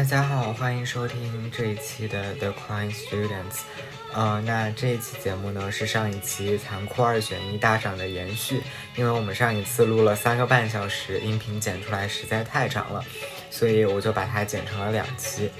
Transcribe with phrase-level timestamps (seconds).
[0.00, 3.60] 大家好，欢迎收听这一期的 The Crying Students。
[4.14, 8.62] 呃，那这一期节目呢是上一期残酷二选一大赏的延续，
[8.96, 13.04] 因为我们上一次录了三个半小时，音频剪出来实在太长了，
[13.50, 15.50] 所以我就把它剪成了两期。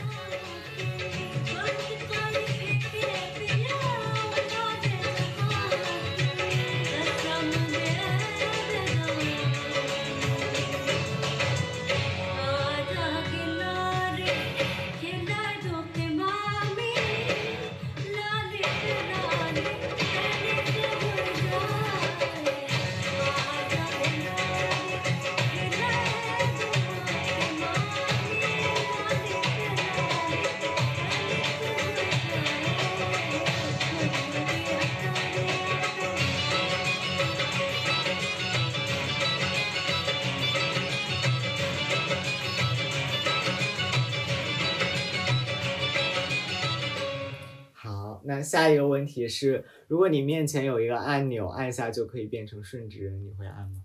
[49.30, 53.82] 是，如果你面前有一个按钮，按下就可以变成顺直人，你会按吗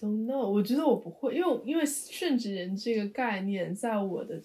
[0.00, 4.42] ？Don't know，我觉得我不会，因为因为顺直人这个概念，在我的，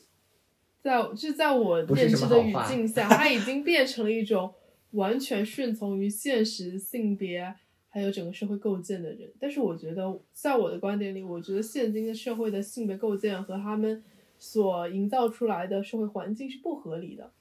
[0.82, 4.54] 在就是在我认知的语境下， 它已经变成了一种
[4.92, 7.56] 完全顺从于现实性别
[7.88, 9.32] 还有整个社会构建的人。
[9.40, 14.04] 但是我觉得，在我的观点里，我觉得现今的社会的性别构建和他们
[14.38, 17.32] 所营造出来的社会环境是不合理的。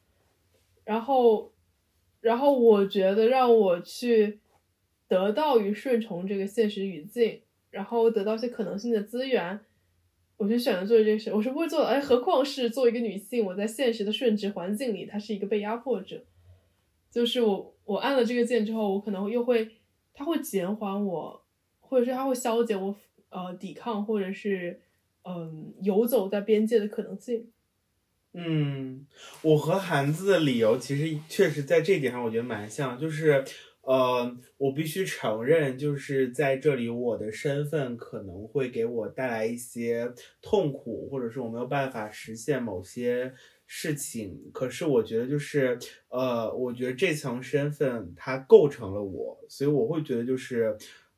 [0.84, 1.50] 然后，
[2.24, 4.38] 然后我觉得让我去
[5.06, 9.60] 得到与顺从这个现实语境，然后得到一些可能性的资源，
[10.38, 11.30] 我就选择做这件事。
[11.34, 16.24] 我是不会做的，哎，何况是作为一个女性，我在现实的顺直环境里，她是一个被压迫者。
[17.10, 19.68] 就是我我按了这个键之后，我可能又会，
[20.14, 21.44] 它会减缓我，
[21.80, 22.96] 或者是它会消减我
[23.28, 24.80] 呃抵抗或者是
[25.24, 27.50] 嗯、游走在边界的可能性。
[28.36, 29.06] 嗯，
[29.42, 33.44] 我和韩子的理由其实确实在这一点上，我觉得蛮像，就是，
[33.82, 40.12] 呃，我必须承认，就是在这里我的身份可能会给我带来一些
[40.42, 43.32] 痛苦，或者是我没有办法实现某些
[43.68, 44.50] 事情。
[44.52, 45.78] 可是我觉得就是，
[46.08, 50.76] 呃，我觉得这层身份它构成了我，所以我会觉得就是。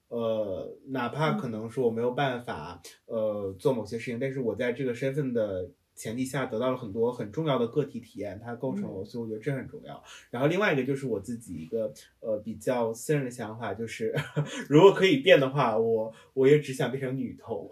[0.09, 10.01] 呃，哪怕可能说我没有办法，呃，做某些事情，但是我在这个身份的前提下得到了很多很重要的个体体验，它构成了我，所以我觉得这很重要。
[10.31, 14.15] 然后另外一个就是我自己一个呃比较私人的想法，就是
[14.69, 17.69] 如果可以变的话，我我也只想变成女同。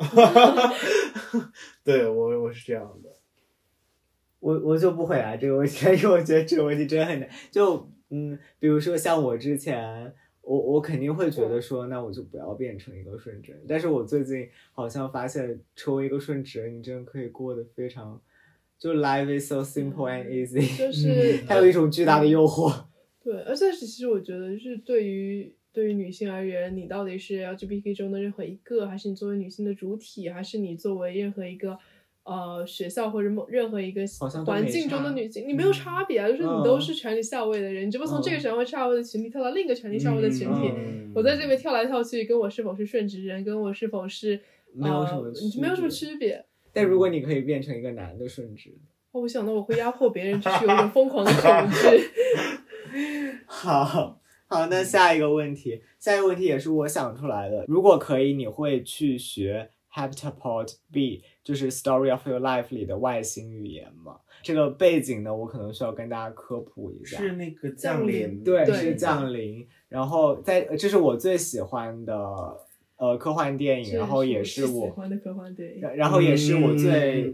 [1.84, 3.10] 对我我是这样的。
[4.40, 7.28] 我我就不回答这个问题，因 为我觉得这个问题真的很难。
[7.50, 13.60] 就嗯，比如说像我之前，我我肯定会觉得说，那我就不要变成一个顺直人。
[13.66, 18.20] 但是我最近好像发现，成为一个顺直人，你真的可以过得非常，
[18.78, 22.84] 就 life is so simple and easy，就是它有一种巨大的诱惑。
[23.22, 31.78] 对，而且其实我觉得是对于对于女性而言，你到底是 LGBT 中的任何一个，还是你作为女性的主体，还是你作为任何一个
[32.24, 34.02] 呃学校或者某任何一个
[34.44, 40.72] 环境中的女性，你没有差别啊，就是你都嗯是权力下位的人，你只不过从这个嗯权力下位的群体跳到另一个权力下位的群体。
[40.74, 44.40] 嗯我在这边跳来跳去，跟我是否是顺直人，跟我是否是
[44.72, 46.44] 没有什么没有什么区别。
[46.72, 48.70] 但如果你可以变成一个男的顺直，
[49.12, 52.10] 哦我想到我会压迫别人，就是有一种疯狂的恐惧。
[53.46, 54.18] 好
[54.48, 57.64] 好，那下一个问题，下一个问题也是我想出来的。
[57.68, 64.18] 如果可以，你会去学 Heptapod B，就是 Story of Your Life 里的外星语言嘛？
[64.42, 67.16] 这个背景呢，我可能需要跟大家科普一下。
[67.16, 69.66] 是那个降降临临，对，对是降临。
[69.88, 72.14] 然后在这是我最喜欢的
[72.96, 75.80] 呃科幻电影，然后也是是我，喜欢的科幻电影。
[75.80, 77.32] 然然后也是我最、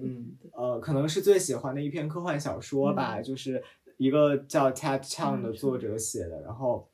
[0.53, 3.63] 呃，可能是最喜欢的一篇科幻小说吧，就是
[3.97, 6.43] 一个叫 Ted Chiang 的作者写的。
[6.43, 6.90] 然后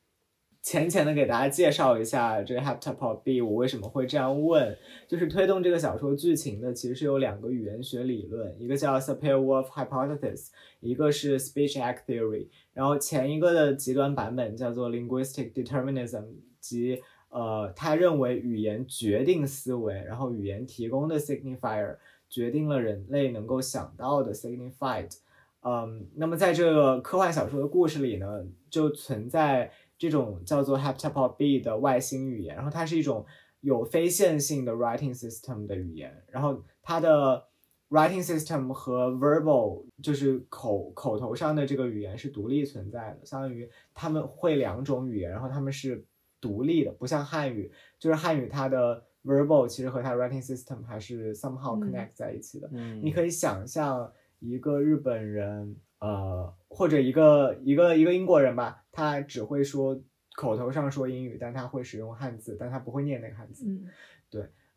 [0.66, 4.76] 浅浅的给大家介绍一下这个 Heptapod B，我为什么会这样问？
[5.06, 10.48] 就是推动这个小说剧情的其实是有两个语言学理论，一个叫 Sapir-Whorf Hypothesis，
[10.80, 12.48] 一个是 Speech Act Theory。
[12.72, 16.24] 然后前一个的极端版本叫做 Linguistic Determinism，
[16.58, 21.96] 即呃，他认为语言决定思维，然后语言提供的 signifier
[22.28, 25.16] 决定了人类能够想到的 signified。
[25.62, 33.24] 嗯，那么在这个科幻小说的故事里呢，就存在这种叫做 Heptapod B 的外星语言，然后它是一种
[33.60, 37.44] 有非线性的 writing system 的语言，然后它的
[37.88, 46.04] writing system 和 verbal 就是口口头上的这个语言是独立存在的，相当于他们会两种语言，然后他们是
[46.40, 52.68] 独立的，不像汉语，就是汉语它的 verbal 其实和它 writing system 还是 somehow 嗯 connect 在一起的。
[52.72, 60.00] 嗯，你可以想象一个日本人，呃，或者一个一个一个英国人吧，他只会说
[60.34, 63.66] 口头上说英语，但他会使用汉字，但他不会念那个汉字。
[63.66, 63.86] 嗯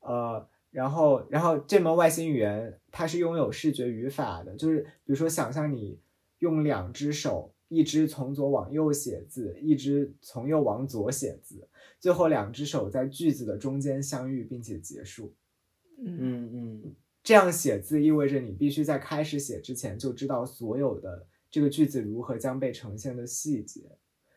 [0.01, 5.99] 呃，然后然后这门外星语言它是拥有视觉语法的，就是比如说想象你
[6.39, 11.67] 用两只手，一只从左往右写字，一只从右往左写字，
[11.99, 15.33] 最后两只手在句子的中间相遇并且结束。
[15.97, 23.81] 嗯嗯嗯这样写字意味着你必须在开始写之前就知道所有的这个句子如何将被呈现的细节。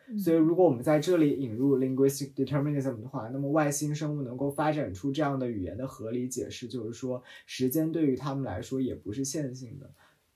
[0.09, 9.91] 嗯，所以，如果我们在这里引入 linguistic determinism 的话，那么外星生物能够发展出这样的语言的合理解释，就是说，时间对于他们来说也不是线性的，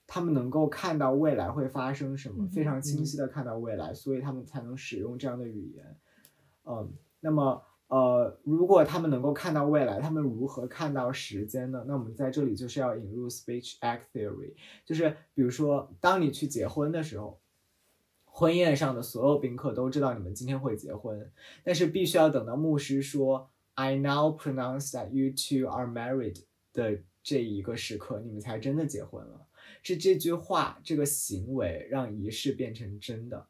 [0.05, 5.97] 他们能够看到未来会发生什么，嗯非常清晰的看到未来，所以他们才能使用这样的语言。
[6.65, 11.83] 嗯，那么，呃，如果他们能够看到未来，他们如何看到时间呢？
[11.87, 14.53] 那我们在这里就是要引入 speech act theory，
[14.85, 17.39] 就是比如说，当你去结婚的时候。
[18.37, 21.31] 婚宴上的所有宾客都知道你们今天会结婚，
[21.63, 29.47] 但是必须要等到牧师说 "I now pronounce that you two are married" 的这一个时刻，你们才真的结婚了。
[29.81, 33.47] 是这句话、这个行为让仪式变成真的。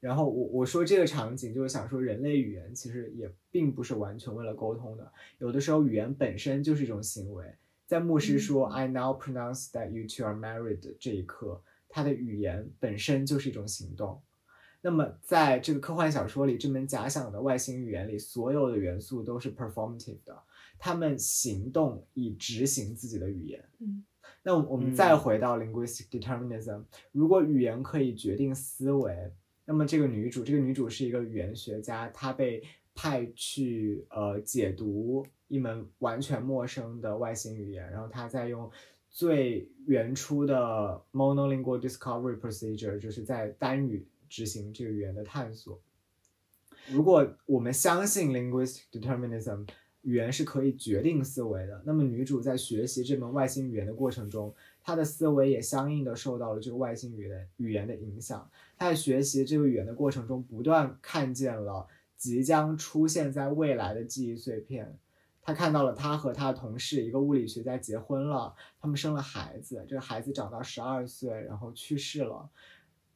[0.00, 7.54] 然后我我说这个场景就是想说，人类语言其实也并不是完全为了沟通的，有的时候语言本身就是一种行为。
[7.86, 11.62] 在牧师说 "I now pronounce that you two are married" 的这一刻，
[11.94, 14.20] 它的语言本身就是一种行动。
[14.80, 20.36] 那么，在这个科幻小说里，这门假想的外星语言里，所有的元素都是 performative 的，
[20.76, 23.64] 他们行动以执行自己的语言。
[23.78, 24.04] 嗯，
[24.42, 26.82] 那我们再回到 linguistic determinism，、
[27.12, 29.32] 如果语言可以决定思维，
[29.64, 32.60] 那么这个女主，这个女主是一个语言学家，她被
[32.92, 38.70] 派去呃解读一门完全陌生的外星语言，然后她在用
[39.14, 45.80] 最原初的 monolingual discovery procedure，就是在单语执行这个语言的探索。
[46.90, 49.68] 如果我们相信 linguistic determinism，
[50.02, 54.52] 语言是可以决定思维的，那么女主在学习这门外星语言的过程中，
[54.82, 58.50] 她的思维也相应的受到了这个外星语言语言的影响。
[58.76, 64.98] 她在学习这个语言的过程中，不断看见了即将出现在未来的记忆碎片。
[65.44, 72.48] 她看到了她和她的同事一个物理学家结婚了，他们生了孩子，这个孩子长到十二岁，然后去世了。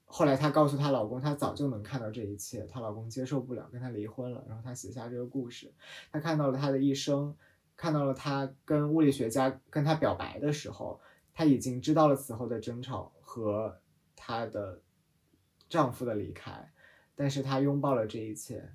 [0.05, 4.45] 后来她告诉她老公，她早就能看到这一切，她老公接受不了，跟她离婚了。
[4.47, 5.73] 然后她写下这个故事，
[6.13, 7.35] 她看到了她的一生，
[7.77, 11.01] 看到了她跟物理学家跟她表白的时候，
[11.33, 13.81] 她已经知道了此后的争吵和
[14.15, 14.81] 她的
[15.69, 16.73] 丈夫的离开，
[17.15, 18.71] 但是她拥抱了这一切。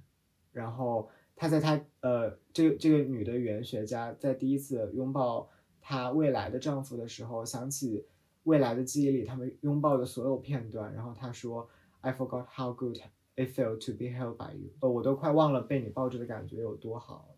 [0.52, 5.50] 然后她在她呃，这个这个女的语言学家在第一次拥抱
[5.82, 8.06] 她未来的丈夫的时候，想起。
[8.46, 10.94] 未来的记忆里，他们拥抱的所有片段。
[10.94, 11.66] 然后她说
[12.02, 12.98] ：“I forgot how good
[13.38, 17.30] it felt to be held by you。”呃，我都快忘了被你抱着的感觉有多好。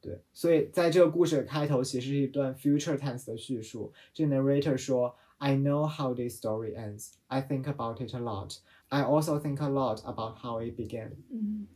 [0.00, 3.92] 对，所以在这个故事的开头，其实是一段 future tense 的叙述。
[4.12, 7.12] 这 narrator 说：“I know how this story ends.
[7.28, 8.58] I think about it a lot.
[8.88, 11.68] I also think a lot about how it began。”嗯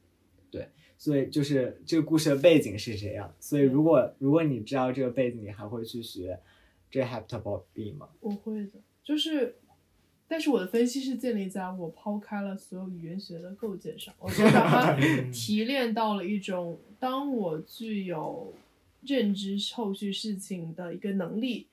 [0.99, 3.35] 所以就是这个故事的背景是这样。
[3.41, 6.39] 所以如果如果你知道这个背景，你还会去学
[6.91, 8.09] 这 heptable b 吗？
[8.21, 8.73] 我会的，
[9.03, 9.57] 就是，
[10.29, 15.01] 但是我的分析是建立在我抛开了所有语言学的构建上，我就把它
[15.33, 18.53] 提炼到了一种，当我具有
[19.03, 21.69] 认知后续事情的一个能力，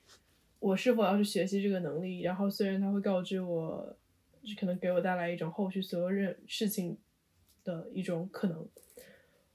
[0.60, 2.20] 我是否要去学习这个能力？
[2.20, 3.96] 然后虽然它会告知我，
[4.42, 6.96] 就可能给我带来一种后续所有认事情
[7.68, 8.66] 的一种可能，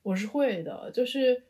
[0.03, 1.43] 我是会的，就是。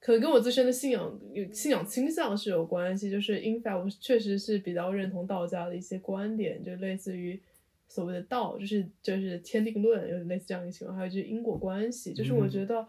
[0.00, 7.42] 可能跟我自身的信仰有信仰倾向是有关系，就是 in fact 我确实是比较认同道家的一些观点，就类似于
[7.88, 12.86] 所谓的道，就是就是天定论，有类似这样一个情况，还有就是因果关系，就是我觉得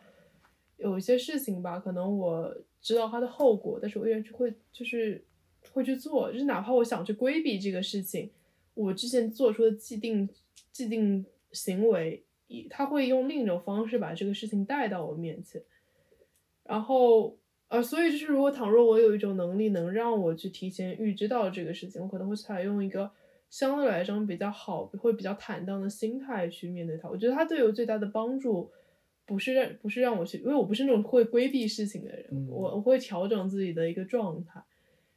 [0.78, 5.25] 有一些事情吧，可能我知道它的后果，但是我依然去会就是
[5.72, 8.30] 会去做，就是哪怕我想去规避这个事情，
[8.75, 10.30] 我之前做出的既定
[10.72, 12.24] 既定行为，
[12.70, 15.62] 他会用另一种方式把这个事情带到我面前。
[16.63, 17.38] 然后，
[17.68, 23.10] 呃，所以就是，如果倘若我有一种能力，能让我去提前预知到这个事情，我可能会采用一个
[23.50, 27.10] 相对来说比较好、会比较坦荡的心态去面对它。
[27.10, 28.70] 我觉得它对我最大的帮助，
[29.25, 34.62] 不是让不是让我去，因为我不是那种会规避事情的人，嗯我我会调整自己的一个状态，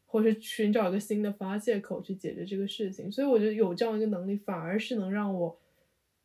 [0.07, 3.13] 或是寻找一个新的发泄口去解决这个事情。
[3.13, 5.59] 所以我觉得有这样一个能力，反而是能让我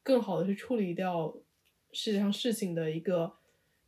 [0.08, 1.36] 更好的去处理掉
[1.92, 3.34] 世界上事情的一个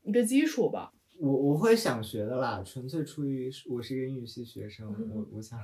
[0.04, 0.92] 一个基础吧。
[1.18, 5.58] 我我会想学的啦，纯粹出于我是一个英语系学生，我我想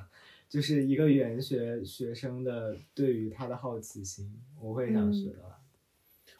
[0.47, 5.59] 就是一个语言学学生的对于他的好奇心，我会想学的啦。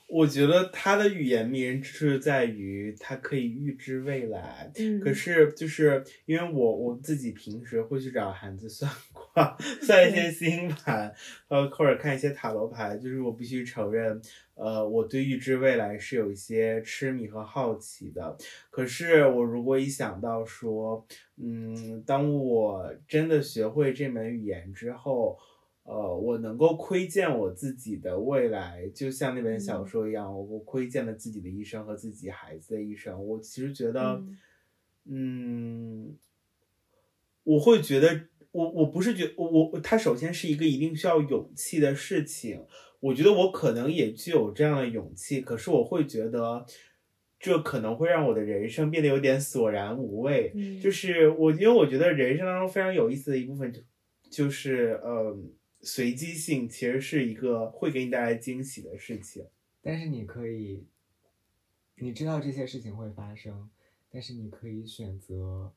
[0.08, 4.72] 我觉得他的语言迷人之处在于他可以预知未来。
[4.78, 9.15] 嗯，可是就是因为我我自己平时会去找韩子算卦，
[9.84, 11.14] 算一些星盘，
[11.50, 12.98] 呃，或者看一些塔罗牌。
[12.98, 14.22] 就是我必须承认，
[14.54, 18.38] 呃，我对预知未来是有一些痴迷和好奇的。
[18.70, 25.38] 可是我如果一想到说，嗯，当我真的学会这门语言之后，
[25.84, 33.22] 呃，我能够窥见我自己的未来，就像那本小说一样，我我窥见了自己的一生和自己孩子的一生。
[33.24, 34.24] 我其实觉得，
[35.04, 36.18] 嗯，
[37.44, 38.22] 我会觉得，
[38.56, 42.66] 我我不是觉我我，它首先是一个一定需要勇气的事情。
[43.00, 46.66] 我觉得我可能也具有这样的勇气，可是我会觉得，
[47.40, 50.52] 这可能会让我的人生变得有点索然无味。
[50.56, 53.82] 嗯就是我，因为我觉得人生当中非常有意思的一部分就
[54.30, 55.52] 就是，嗯。
[55.82, 59.46] 随机性其实是一个会给你带来惊喜的事情，
[59.84, 60.84] 但是你可以，
[61.98, 63.70] 你知道这些事情会发生，
[64.10, 65.72] 但是你可以选择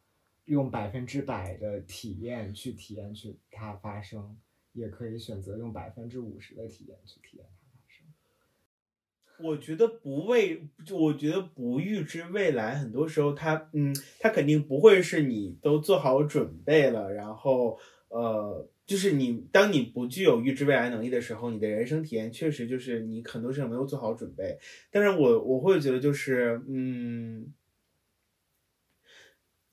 [0.49, 4.37] 用百分之百的体验去体验去它发生，
[4.73, 9.47] 也可以选择用百分之五十的体验去体验它发生。
[9.47, 17.79] 我觉得不为，就我觉得不预知未来，很多时候它，嗯，它肯定不会是你都做好准备了，然后，
[18.09, 18.69] 呃。
[18.89, 24.59] 就是你，当你不具有预知未来能力的时候，你的人生体验确实就是你很多事情没有做好准备。
[24.91, 27.53] 但是我我会觉得就是，嗯，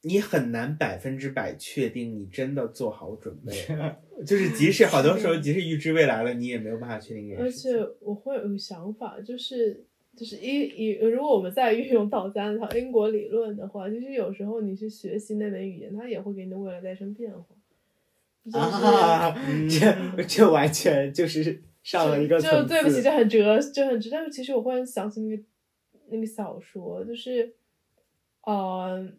[0.06, 3.52] 你很难百分之百确定你真的做好准备。
[4.24, 7.72] 就是即使好多时候，即使预知未来了，你也没有办法确定这件而事情。
[7.72, 9.84] 且我会有个想法，就是
[10.16, 17.44] 就是一一，如果我们再运用道家那套因果理论的话，其实有时候你去学习那门语言，它也会给你的未来带生变化。
[18.46, 22.48] 就是、 啊，嗯这这完全就是上了一个就。
[22.68, 24.10] 对不起，就很哲，就很哲。
[24.12, 25.44] 但是其实我忽然想起那个
[26.10, 27.56] 那个小说，就是，
[28.44, 29.12] 呃，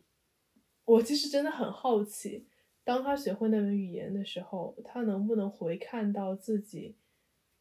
[0.87, 2.47] 我其实真的很好奇，
[2.83, 6.95] 当他学会那门语言的时候，他能不能回看到自己，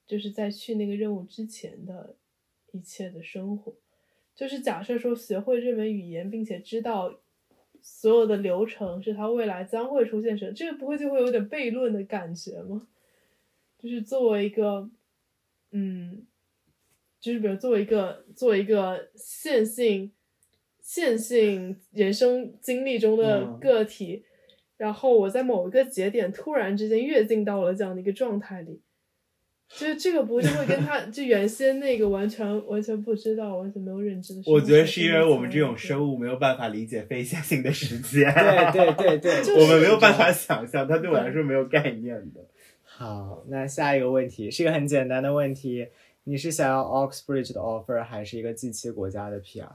[0.08, 2.16] 就是在去那个任务之前的
[2.72, 3.76] 一切的生活。
[4.36, 7.20] 就是假设说学会这门语言，并且知道
[7.82, 12.88] 所有的流程是他未来将会出现什么，这个不会就会有点悖论的感觉吗？
[13.80, 14.90] 就是作为一个，
[15.72, 16.26] 嗯，
[17.20, 20.12] 就是比如作为一个作为一个线性
[20.86, 24.24] 线性人生经历中的嗯个体，
[24.78, 28.80] 然后我在某一个节点突然之间跃进到了这样的一个状态里，
[29.68, 35.76] 就是这个不就会跟他 就原先那个完全完全不知道、完全没有认知的我觉得是因为我们这种。
[35.76, 38.32] 生物没有办法理解非线性的时间，
[38.72, 42.46] 对对对对，就是 我们没有办法想象，它对我来说没有概念的。
[42.84, 45.88] 好，那下一个问题是一个很简单的问题，
[46.26, 49.68] 你是想要 Oxbridge 的 offer 还是一个 G 七国家的 PR？PR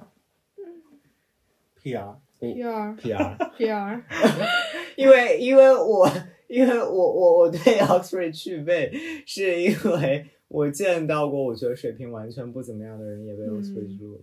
[1.83, 4.03] PR，PR PR，PR，
[4.97, 6.09] 因为因为我
[6.49, 8.93] 因为我我我对 Oxford 去背，
[9.27, 13.63] 是因为我见到过我觉得水平完全不怎么样的人也被嗯。
[13.63, 14.21] Oxford 录了，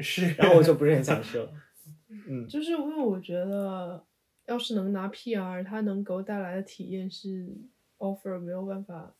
[0.00, 1.50] 是，然后我就不是很想去了。
[2.28, 4.02] 嗯， 就是因为我觉得，
[4.46, 7.46] 要是能拿 PR，它能给我带来的体验是
[7.98, 9.14] offer 没有办法。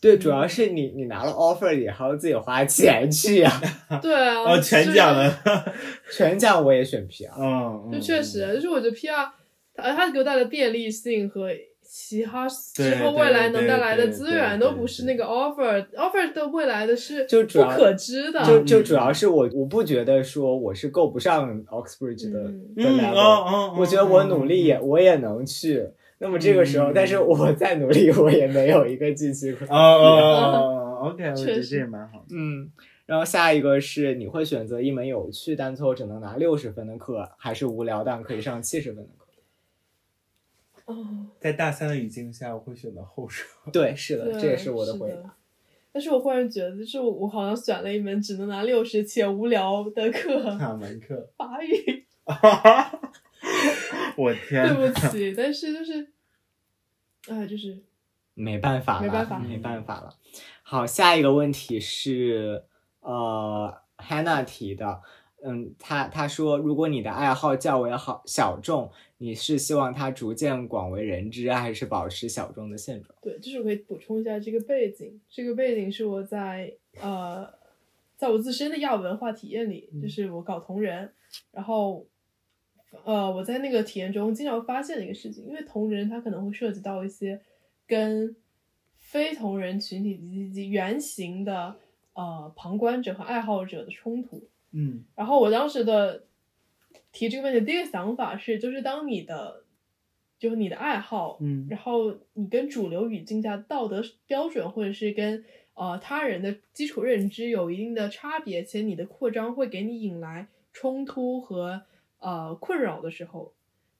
[0.00, 3.50] 对，主要是你你拿了 offer 也还要自己花钱去呀、
[4.02, 5.32] 对啊，哦，全奖了，
[6.14, 7.30] 全奖我也选 PR。
[7.38, 9.28] 嗯，就确实，就是我觉得 PR，
[9.74, 11.48] 它它给我带来的便利性和
[11.88, 18.44] 其他之后未来能带来的资源都不是那个 offer，offer 的未来的是就主要不可知的。
[18.44, 22.74] 就就主要是我我不觉得说我是够不上 Oxbridge 的、嗯。
[22.76, 25.88] 的嗯 level，、我觉得我努力也我也能去。
[26.18, 29.52] 那么这个时候，嗯但是我再努力，我也没有一个继续。
[29.68, 32.24] 哦哦 哦， OK，我觉得这也蛮好。
[32.30, 32.70] 嗯，
[33.04, 39.26] 然后下一个是你会选择一门有趣但最后只能拿六十分的课，还是无聊但可以上七十分的课？
[40.92, 43.42] 哦，在大三的语境下，我会选择后者。
[43.72, 45.34] 对，是的，这也是我的的回答。
[45.92, 51.28] 但是我忽然觉得，就是我我好像选了一门只能拿六十且无聊的课，哪门课？
[51.36, 52.04] 法语。
[54.16, 54.74] 我天！
[54.74, 56.08] 对不起，但是就是，
[57.28, 57.82] 啊，就是
[58.34, 60.14] 没办法了，没办法没办法了。
[60.62, 62.64] 好，下一个问题是
[63.00, 65.00] 呃，Hannah 提的，
[65.44, 73.14] 嗯，他他说，如果你的爱好较为好小众，你是希望它逐渐广为人知，还是保持小众的现状？
[73.22, 75.20] 对，就是我可以补充一下这个背景。
[75.30, 77.48] 这个背景是我在呃，
[78.16, 81.12] 在我自身的亚文化体验里，就是我搞同人，
[81.52, 82.06] 然后
[83.04, 87.40] 呃，我在那个体验中经常发现的一个事情，因为同人他可能会涉及到一些
[87.86, 88.34] 跟
[88.96, 91.76] 非同人群体以及原型的
[92.14, 94.48] 呃旁观者和爱好者的冲突。
[94.72, 96.24] 嗯然后我当时的
[97.12, 99.62] 提这个问题的第一个想法是，就是当你的
[100.38, 111.82] 就是你的爱好，嗯然后你跟主流语境下道德标准或者是跟呃他人的基础认知有一定的差别，且你的扩张会给你引来冲突和
[112.18, 113.52] 呃困扰的时候，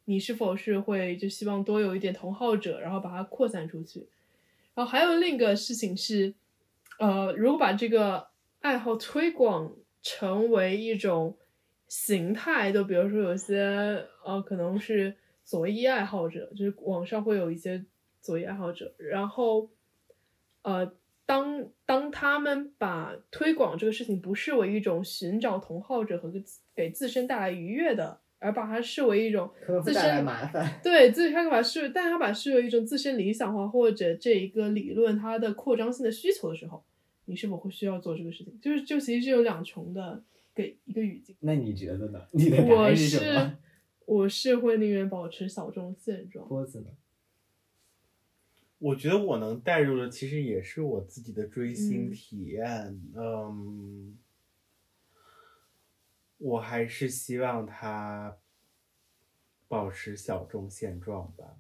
[0.05, 4.09] 你是否是会就希望多有一点同好者，然后把它扩散出去？
[4.75, 6.35] 然后还有另一个事情是，
[6.99, 8.29] 呃，如果把这个
[8.61, 11.37] 爱好推广成为一种
[11.89, 17.85] 形态，就比如说有些呃，可能是左翼爱好者，就是网上会有一些
[18.21, 19.71] 左翼爱好者，然后
[20.63, 20.93] 呃，
[21.27, 26.33] 当当他们把推广这个事情不视为一种寻找同好者和
[26.75, 29.51] 给自身带来愉悦的，而把它视为一种
[29.85, 30.81] 自身麻烦。
[30.83, 36.85] 对自己他把视，但他把视为一种自身理想化或者这一个理论它的扩张性的需求的时候，
[37.25, 38.57] 你是否会需要做这个事情？
[38.61, 40.23] 就是就其实是有两重的
[40.55, 41.35] 给一个语境。
[41.41, 42.21] 那你觉得呢？
[42.31, 43.51] 你的答我案是什是？
[44.05, 46.47] 我是会宁愿保持小众现状。
[46.47, 46.87] 波子呢？
[48.79, 54.19] 我觉得我能带入的其实也是我自己的追星嗯体验，嗯，
[56.39, 58.37] 我还是希望他
[59.67, 61.57] 保持小众现状吧。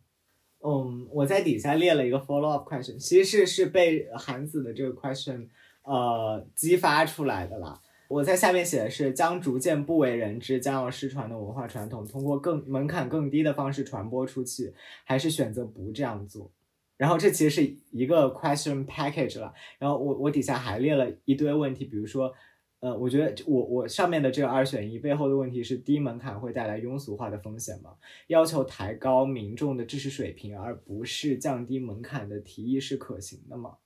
[0.60, 5.48] 嗯，我在底下列了一个 follow up question，其实是是被韩子的这个 question
[5.82, 7.80] 呃激发出来的啦。
[8.08, 16.50] 我在下面写的是将逐渐不为人知、将要失传的文化传统，通过更门槛更低的方式传播出去，还是选择不这样做？
[16.96, 19.52] 然后这其实是一个 question package 了。
[19.78, 22.32] 然后我我底下还列了一堆问题，比如说，
[22.80, 27.92] 呃，我觉得我我上面的这个二选一背后的问题是低门槛会带来庸俗化的风险吗？
[28.28, 33.76] 要求抬高民众的知识水平，而不是降低门槛的提议是可行的吗？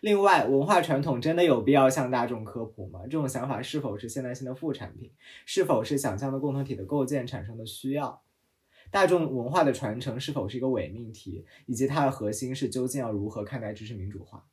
[0.00, 3.00] 另外，文化传统真的有必要向大众科普吗？
[3.04, 5.12] 这种想法是否是现代性的副产品？
[5.46, 8.20] 是否是想象的共同体的构建产生的需要？
[8.90, 11.44] 大众文化的传承是否是一个伪命题？
[11.66, 14.48] 以及它的核心是究竟要如何看待知识民主化？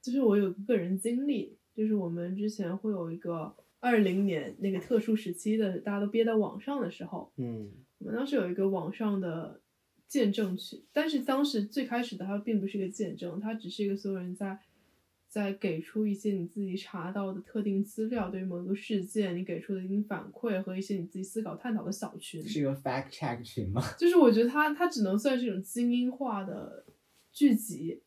[0.00, 9.60] 就是我有个个人经历，就是我们之前会有一个二零年那个特殊时期的，大家都憋在网上的时候，嗯我们当时有一个网上的
[10.06, 14.58] 见证群，但是当时最开始的它并不是一个见证，它只是一个所有人在
[15.36, 22.42] 在给出一些你自己查到的特定资料，对于某一个事件你给出的一定反馈和一些你自己思考探讨的小群。
[22.42, 23.82] 是一个 fact check 群吗？
[23.98, 26.86] 就是我觉得它它只能算是一种精英化的
[27.34, 28.00] 聚集，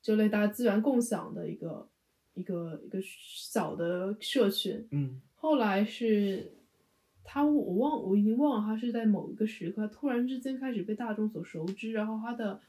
[0.00, 1.88] 就类大家资源共享的一个
[2.34, 4.86] 一个一个小的社群。
[4.92, 6.52] 嗯后来是
[7.24, 12.60] 他，我忘我已经忘了，他是在某一个时刻突然之间开始被大众所熟知，然后他的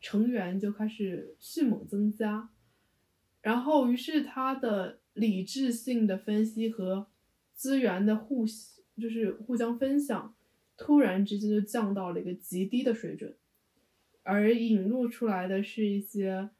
[0.00, 2.48] 成员就开始迅猛增加，
[3.42, 7.06] 然后于是他的理智性的分析和
[7.54, 8.44] 资源的互
[8.98, 10.34] 就是互相分享，
[10.76, 13.34] 突然之间就降到了一个极低的水准，
[14.22, 16.50] 而引入出来的是一些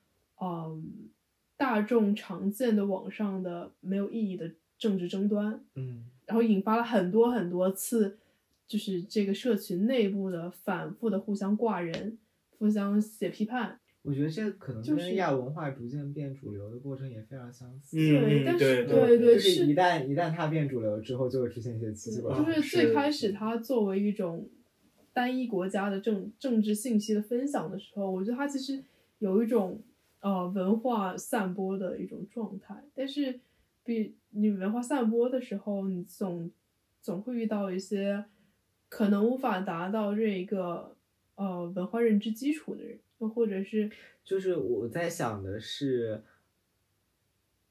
[0.40, 1.10] 嗯
[1.56, 8.18] 大众常见的网上的没有意义的政治争端，嗯然后引发了很多很多次，
[8.66, 12.16] 就是这个社群内部的反复的互相挂人、
[12.58, 13.80] 互相写批判。
[14.02, 17.98] 我觉得这可能就是跟亚文化逐渐变主流的过程也非常相似。
[17.98, 22.54] 嗯对，嗯但是对对对对就是一旦一旦它变主流之后，就会出现一些奇奇怪怪。
[22.54, 24.48] 就是最开始它作为一种
[25.12, 28.82] 单一国家的政政治信息的分享的时候，我觉得它其实
[29.18, 29.82] 有一种
[30.20, 33.38] 呃文化散播的一种状态，但是
[33.84, 36.50] 比你文化散播的时候，你总
[37.02, 38.24] 总会遇到一些
[38.88, 40.96] 可能无法达到这一个
[41.34, 43.90] 呃文化认知基础的人，又或者是
[44.24, 46.22] 就是我在想的是，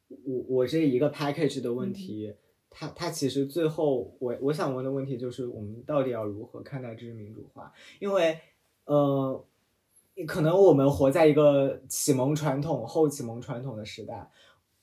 [0.08, 2.34] 我我这一个 package 的问题，
[2.70, 7.74] 它它其实最后我我想问的问题就是，我们到底要如何看待知识民主化？
[8.00, 8.40] 因为
[8.86, 9.46] 呃，
[10.28, 14.30] 可能我们活在一个启蒙传统后启蒙传统的时代，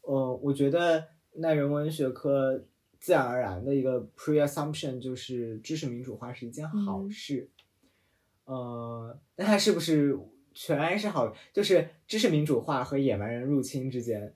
[0.02, 2.64] 呃，我觉得那人文学科
[2.98, 7.50] 自然而然的一个 pre assumption 就是知识民主化是一件好嗯事。
[8.46, 10.16] 呃，那它是不是
[10.58, 11.36] 全然是好？
[11.52, 14.32] 就是知识民主化和野蛮人入侵之间，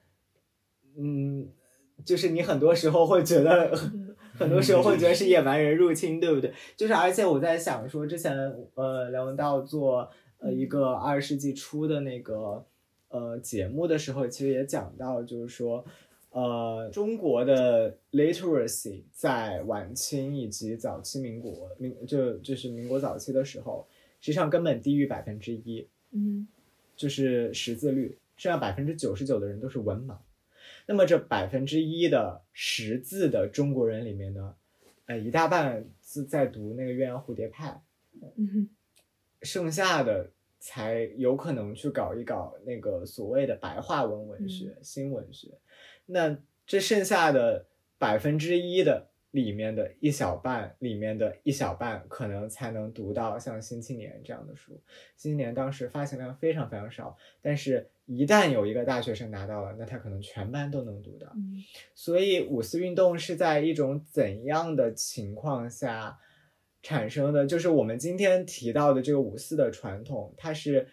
[0.94, 1.48] 嗯，
[2.04, 3.74] 就是你很多时候会觉得，
[4.36, 6.52] 很多时候会觉得是野蛮人入侵，对不对？
[6.76, 8.36] 就是而且我在想说，之前
[8.74, 12.62] 呃梁文道做呃一个二十世纪初的那个
[13.08, 15.82] 呃节目的时候，其实也讲到，就是说
[16.32, 23.88] 呃，中国的 literacy 在晚清以及早期民国民就就是民国早期的时候，
[24.20, 26.46] 实际上根本低于百分之一，嗯
[26.96, 30.16] 就是识字率，剩下百分之九十九的人都是文盲。
[30.86, 34.54] 那么这百分之一的识字的中国人里面呢，
[35.06, 37.80] 呃，一大半是在读那个鸳鸯蝴蝶派，
[38.36, 38.68] 嗯
[39.42, 45.48] 剩下的才有可能去搞一搞那个所谓的白话文文学、新文学。
[46.06, 47.66] 那这剩下的
[47.98, 54.72] 百分之一的里面的一小半，里面的一小半，可能才能读到像《新青年》这样的书。
[55.16, 61.28] 《新青年》当时发行量非常非常少，但是一旦有一个大学生拿到了，那他可能全班都能读到。
[61.34, 61.62] 嗯
[61.94, 66.18] 所以五四运动是在一种怎样的情况下
[66.82, 67.46] 产生的？
[67.46, 70.88] 就是我们今天提到的这个五四的传统，它是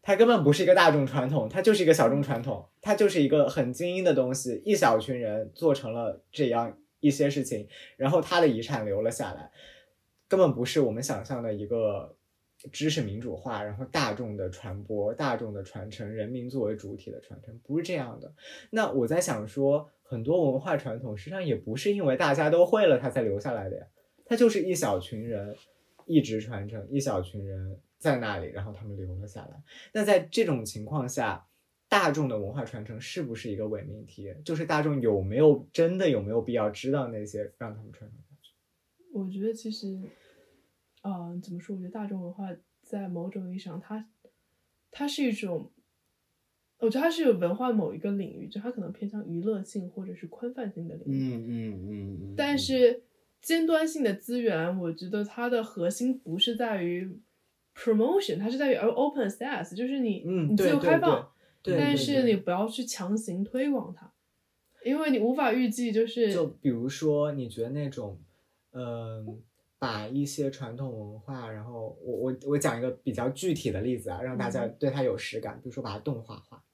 [0.00, 9.50] 它根本不是一个大众传统，它就是一个小众传统，它就是一个很精英的东西，一小群人做成了这样一些事情，然后他的遗产留了下来，
[10.28, 12.14] 根本不是我们想象的一个。
[12.72, 18.34] 知识民主化，然后大众的传播、大众的传承、人民作为主体的传承，不是这样的。
[18.70, 23.86] 那我在想说，很多文化传统实际上也不是因为大家都会了它才留下来的呀，
[24.26, 25.54] 它就是一小群人
[26.04, 29.62] 一直传承，一小群人在那里，然后他们留了下来。
[29.92, 31.46] 那在这种情况下，
[31.88, 34.34] 大众的文化传承是不是一个伪命题？
[34.44, 38.52] 就是大众有没有真的有没有必要知道那些让他们传承下去？
[39.12, 39.98] 我觉得其实，
[41.02, 41.74] 呃，怎么说？
[41.74, 42.48] 我觉得大众文化
[42.82, 44.06] 在某种意义上，它
[44.90, 45.70] 它是一种，
[46.78, 51.34] 我觉得它是有文化某一个领域，就它可能偏向娱乐性或者是宽泛性的领域。
[51.34, 52.34] 嗯嗯嗯嗯。
[52.36, 53.02] 但是
[53.40, 57.18] 尖端性的资源，我觉得它的核心不是在于
[57.74, 61.28] promotion，它是在于 open access，就是你、嗯你自由开放，对对
[61.62, 64.12] 但是你不要去强行推广它，
[64.84, 68.18] 因为你无法预计就是就比如说，你觉得那种，
[68.72, 69.42] 嗯、
[69.78, 76.64] 把一些传统文化，然后我我我讲一个比较具体的例子啊，让大家对它有实感，比如说把它动画化，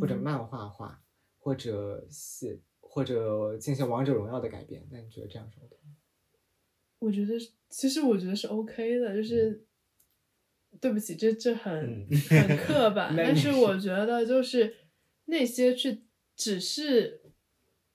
[0.00, 1.02] 或者嗯漫画化，
[1.38, 5.96] 或者写或者进行王者荣耀的改编，那你觉得这样是 OK 吗？
[6.98, 9.64] 我觉得是其实我觉得是 OK 的，就是
[10.80, 14.74] 对不起，这这很、嗯很刻 板，但是我觉得就是
[15.26, 16.02] 那些去
[16.36, 17.20] 只是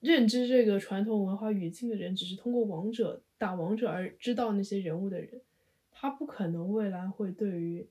[0.00, 5.40] 认知这个传统文化语境的人，只是通过王者打王者而知道那些人物的人，
[5.90, 7.86] 他不可能未来会对于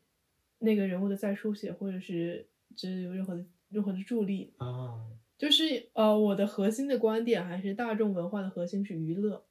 [0.59, 4.53] 那个人物的再书写或者是只有任何的任何的助力。
[4.57, 5.01] 啊，
[5.37, 9.43] 就是呃，我的核心的观点还是大众文化的核心是娱乐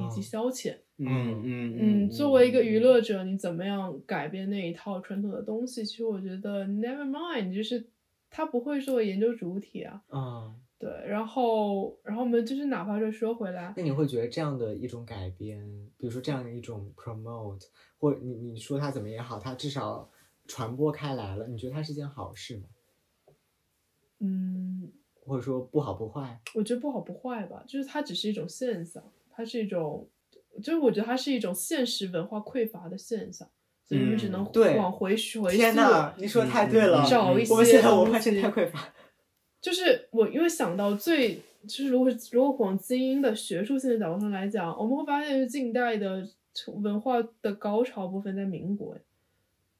[0.00, 0.76] 以及嗯消遣。
[0.98, 1.76] 嗯嗯
[2.06, 5.84] 嗯，作为一个娱乐者，你怎么样改变那一套传统的东西？
[5.84, 7.88] 其实我觉得 never mind，就是
[8.30, 10.02] 它不会作为研究主体啊。
[10.10, 15.60] 嗯，对，然后，然后我们就是哪怕是说回来，那你会觉得这样的一种改编，
[15.96, 17.66] 比如说这样的一种 promote，
[17.98, 20.08] 或你你说它怎么也好，它至少
[20.46, 22.64] 传播开来了，你觉得它是件好事吗？
[24.20, 24.92] 嗯，
[25.24, 26.40] 或者说不好不坏？
[26.54, 29.02] 我觉得不好不坏吧，就是它只是一种现象，
[29.34, 30.08] 它是一种，
[30.62, 33.48] 就是我觉得它是一种现实文化匮乏的现象，
[33.84, 34.44] 所以我们只能
[34.76, 38.92] 往回回天呐，你说的太对了，找一些我们现在文化太匮乏。
[39.60, 46.26] 就是我因为想到最，就是如果如果往精英的学术性的角度上来讲，我们会发现是近代的
[46.82, 48.96] 文化的高潮部分在民国。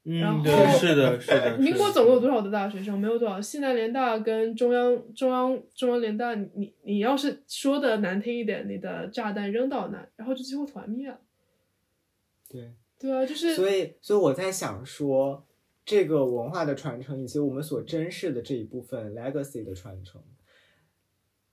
[0.03, 1.57] 然嗯，后，是的，是的。
[1.57, 2.99] 民国总共有多少的大学生？
[2.99, 3.39] 没有多少。
[3.39, 11.17] 西南联大跟中央中央中央联大，你你你要是说的难听一点，你的炸弹扔到那，然后就几乎团灭了。
[12.49, 15.45] 对，对啊，就是所以所以我在想说，
[15.85, 20.21] 这个文化的传承以及我们所珍视的这一部分 legacy 的传承，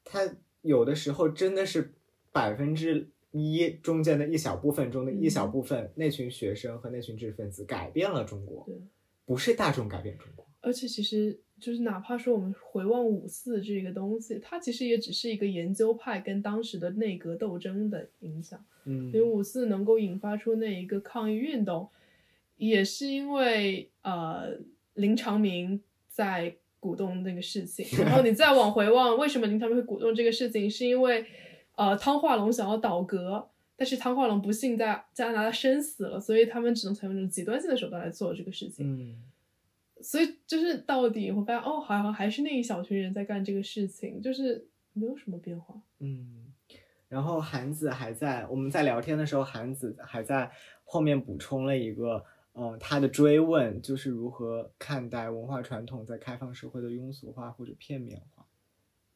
[0.04, 0.28] 它
[0.62, 1.94] 有的时候真的是
[2.32, 8.74] 百分之一中间的一小部分中的一小部分，那群学生和那群知识分子改变了中国对，
[9.24, 10.46] 不是大众改变中国。
[10.60, 18.62] 而且其实就是哪怕说我们回望五四这个东西，它其实也只是一个研究派跟当时的内阁斗争的影响。
[18.84, 21.88] 嗯因为五四能够引发出那一个抗议运动，
[22.56, 24.58] 也是因为呃
[24.94, 27.86] 林长民在鼓动那个事情。
[28.04, 30.68] 然后你再往回望，为什么林长民会鼓动这个事情？
[30.70, 31.24] 是因为
[31.80, 38.86] 呃汤化龙想要倒戈，但是汤化龙不幸在加拿大生死了，所以他们只能采用这种极端性的手段来做这个事情。
[38.86, 39.22] 嗯
[40.02, 45.74] 所以就是到底会发现，哦，好像还是那一小群人在干这个事情，就是没有什么变化。
[45.98, 46.52] 嗯，
[47.08, 50.50] 然后韩子还在我们在聊天的时候，韩子还在
[50.84, 58.46] 后面补充了一个，嗯、他的追问就是如何看待文化传统在开放社会的庸俗化或者片面化。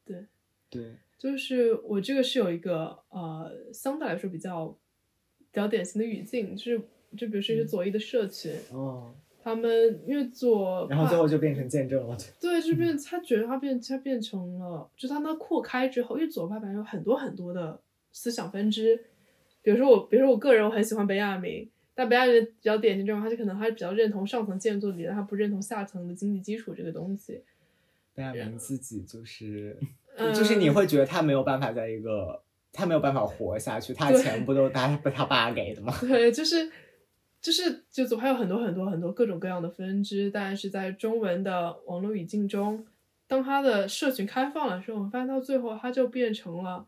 [0.03, 0.25] 对，
[0.69, 6.79] 对，就是我这个是有一个呃，相对来说比较比较典型的语境，就是
[7.17, 17.79] 就比如说一些左翼的社群，哦，他们因为左然后最后就变成见证了， 对，就变他觉得他变他变成了，就他那扩开之后，因为左派本来有很多很多的
[18.11, 19.05] 思想分支，
[19.61, 27.41] 比如说我，比如说我个人我很喜欢北亚明，但北亚明比较典型这种，他就可能他是比较认同上层建筑理论，他不认同下层的经济基础这个东西。
[28.13, 29.77] 北亚明自己就是，
[30.17, 35.93] 嗯就是你会觉得他没有办法在一个，他没有办法活下去，他钱不都他被他爸给的吗？
[36.01, 36.71] 对，就是
[37.41, 42.85] 就是就总还有很多很多很多各种各样的分支，但是在中文的网络语境中，
[43.27, 46.87] 当他的社群开放了之后，我们发现到最后它就变成了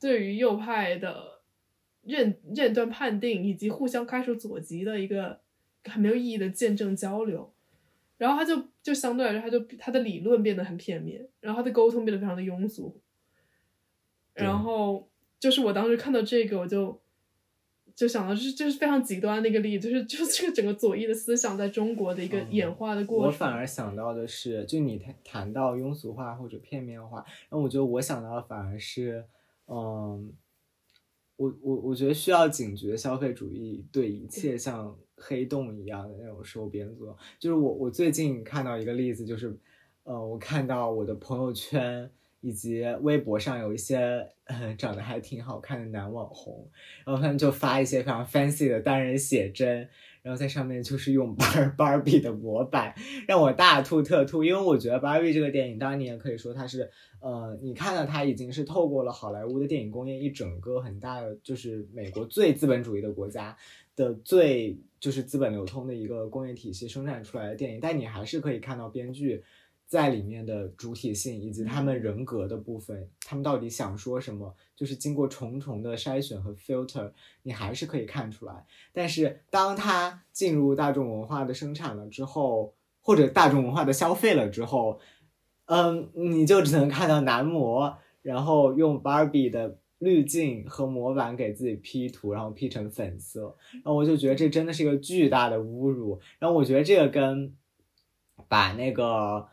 [0.00, 1.40] 对于右派的
[2.02, 5.40] 认认断判定以及互相开除左籍的一个
[5.84, 7.52] 很没有意义的见证交流。
[8.16, 13.00] 然后他就就相对来说，他就他的理论变得很片面，然后他的沟通变得非常的庸俗。
[14.34, 15.08] 然后
[15.40, 17.00] 就是我当时看到这个，我就
[17.96, 23.26] 就想到，就是就是非常极端的一个例子，就是就是这个整个左翼的思想在中国的一个嗯演化的过程。
[23.26, 29.24] 我反而想到的是，就你谈谈到庸俗化或者片面化，然后我觉得我想到的反而是，
[29.66, 30.30] 嗯，
[31.36, 37.16] 我我我觉得需要警觉消费主义对一切像黑洞一样的那种收编作用。
[37.38, 39.56] 就是我我最近看到一个例子，就是，
[40.04, 46.68] 呃，我看到我的朋友圈以及微博上有一些呃长得还挺好看的男网红，
[47.04, 49.88] 然后他们就发一些非常 fancy 的单人写真，
[50.24, 52.94] 然后在上面就是用 Bar Barbie 的模板，
[53.28, 54.42] 让我大吐特吐。
[54.42, 63.54] 因为我觉得 Barbie 这个电影，当然你也可以说它是，呃，你看到它已经是透过了好莱坞的电影工业一整个很大的，就是美国最资本主义的国家
[63.94, 69.44] 的最就是资本流通的一个工业体系生产出来的电影，但你还是可以看到编剧。
[69.94, 77.12] 在里面的主体性以及他们人格的部分，他们到底想说什么，就是经过重重的筛选和 filter，
[77.44, 78.66] 你还是可以看出来。
[78.92, 84.98] 但是当他进入大众文化的生产了之后，或者大众文化的消费了之后，
[85.66, 96.18] 嗯，你就只能看到男模，然后用 Barbie 的滤镜和模板给自己 P 图，然后 P 成粉色，然后我就觉得这真的是一个巨大的侮辱。
[96.40, 97.54] 然后我觉得这个跟
[98.48, 99.46] 把那个。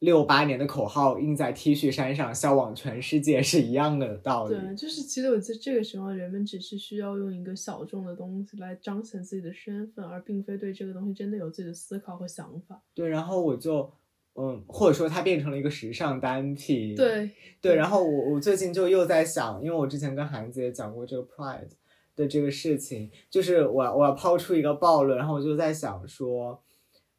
[0.00, 4.54] 六八年的口号印在 T 恤衫上，销往全世界是一样的道理。
[4.54, 12.82] 对，就是其实我在这个时候，人们只是需要用一个小众的东西来彰显自己的身份，而并非对这个东西真的有自己的思考和想法。
[12.94, 13.90] 对，然后我就，
[14.34, 16.94] 嗯，或者说它变成了一个时尚单品。
[16.94, 17.30] 对
[17.62, 21.70] 对，然后我我最近就又在想，因为我之前跟韩子也讲过这个 Pride
[22.14, 26.62] 的这个事情，就是我我要抛出一个暴论，然后我就在想说，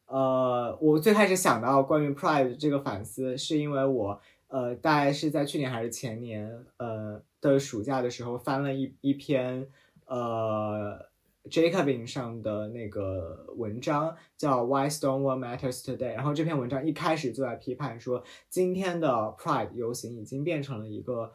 [0.08, 4.18] 呃，我最开始想到关于 Pride 这个反思，是因为我
[4.48, 9.68] 呃大概是在去年还是前年呃的暑假的时候翻了一一篇
[10.06, 10.98] 呃
[11.50, 16.14] Jacobin 上的那个文章，叫 Why Stonewall Matters Today。
[16.14, 21.32] 然后这篇文章一开始就在批判说，今天的 Pride 游行已经变成了一个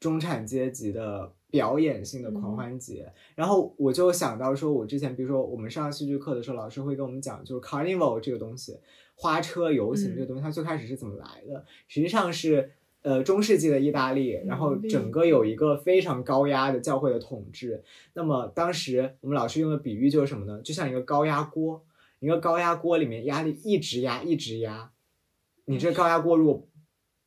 [0.00, 3.12] 中产阶级的表演性的狂欢节。
[3.34, 8.78] 然后我就想到说，我之前比如说我们上戏剧课的时候，老师会跟我们讲，就是 Carnival 这个东西，
[9.14, 11.64] 花车游行这个东西，它最开始是怎么来的？
[11.88, 12.72] 实际上是。
[13.02, 17.84] 呃，中世纪的意大利，然后整个有一个非常高压的教会的统治。
[18.14, 20.60] 那么当时我们老师用的比喻就是什么呢？
[20.60, 21.84] 就像一个高压锅，
[22.18, 24.90] 一个高压锅里面压力一直压，一直压。
[25.66, 26.66] 你这高压锅如果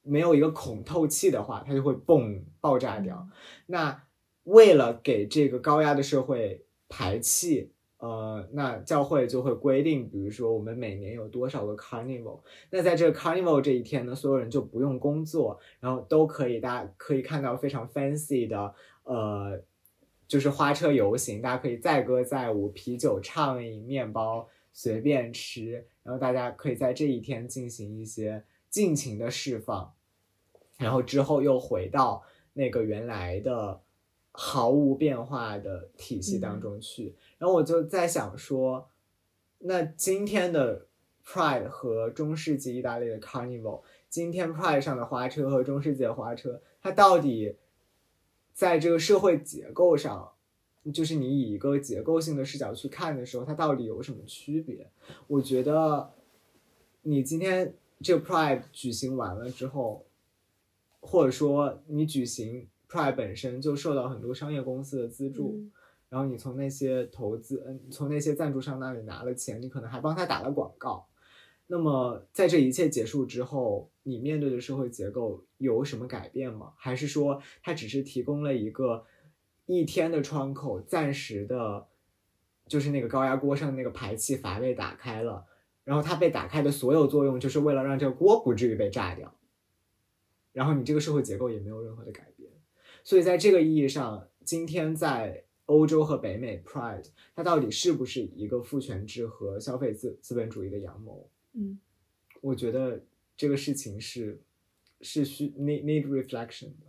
[0.02, 3.30] 没有一个孔透气的话，它就会嘣爆炸掉。
[3.68, 4.04] 那
[4.44, 18.74] 为了给这个高压的社会排气，呃，那教会就会规定，比如说我们每年有多少个 carnival，那在这个 carnival 这一天呢，所有人就不用工作，然后都可以，大家可以看到非常 fancy 的，
[19.04, 19.62] 呃，
[20.28, 29.94] 就是花车游行，大家可以载歌载舞，啤酒畅饮，面包随便吃，然后大家可以在这一天进行一些尽情的释放，
[30.78, 32.24] 然后之后又回到
[32.54, 33.82] 那个原来的
[34.42, 37.14] 毫无变化的体系当中去。
[37.38, 38.90] 然后我就在想说，
[39.58, 40.88] 那今天的
[41.26, 47.58] Pride 和中世纪意大利的 Carnival，今天 Pride 上的花车和中世纪的花车，它到底
[48.54, 50.32] 在这个社会结构上，
[50.94, 54.90] 就是你以一个结构性的视角去看的时候，它到底有什么区别？
[55.28, 56.14] 我觉得
[57.02, 60.06] 你今天这个 Pride 举行完了之后，
[61.02, 65.56] 或者说你举行 Pride 本身就受到很多商业公司的资助。
[65.58, 65.72] 嗯
[66.10, 71.06] 然后你从那些投资，嗯，从那些赞助商那里拿了钱，你可能还帮他打了广告。
[71.68, 76.74] 那么在这一切结束之后，你面对的社会结构有什么改变吗？
[76.78, 79.06] 还是说它只是提供了一个
[79.68, 81.86] 一天的窗口，暂时的，
[82.66, 85.46] 就是那个高压锅上那个排气阀被打开了，
[85.84, 89.36] 然后它被打开的所有作用就是为了让这个锅不至于被炸掉，
[90.54, 92.29] 然后你这个社会结构也没有任何的改变。
[93.10, 101.28] 所以在这个意义上，今天在欧洲和北美，Pride 它到底是不是一个父权制和消费资资本主义的阳谋？
[101.54, 101.80] 嗯，
[102.40, 103.04] 我觉得
[103.36, 104.40] 这个事情是
[105.02, 106.86] 是需 need need reflection 的。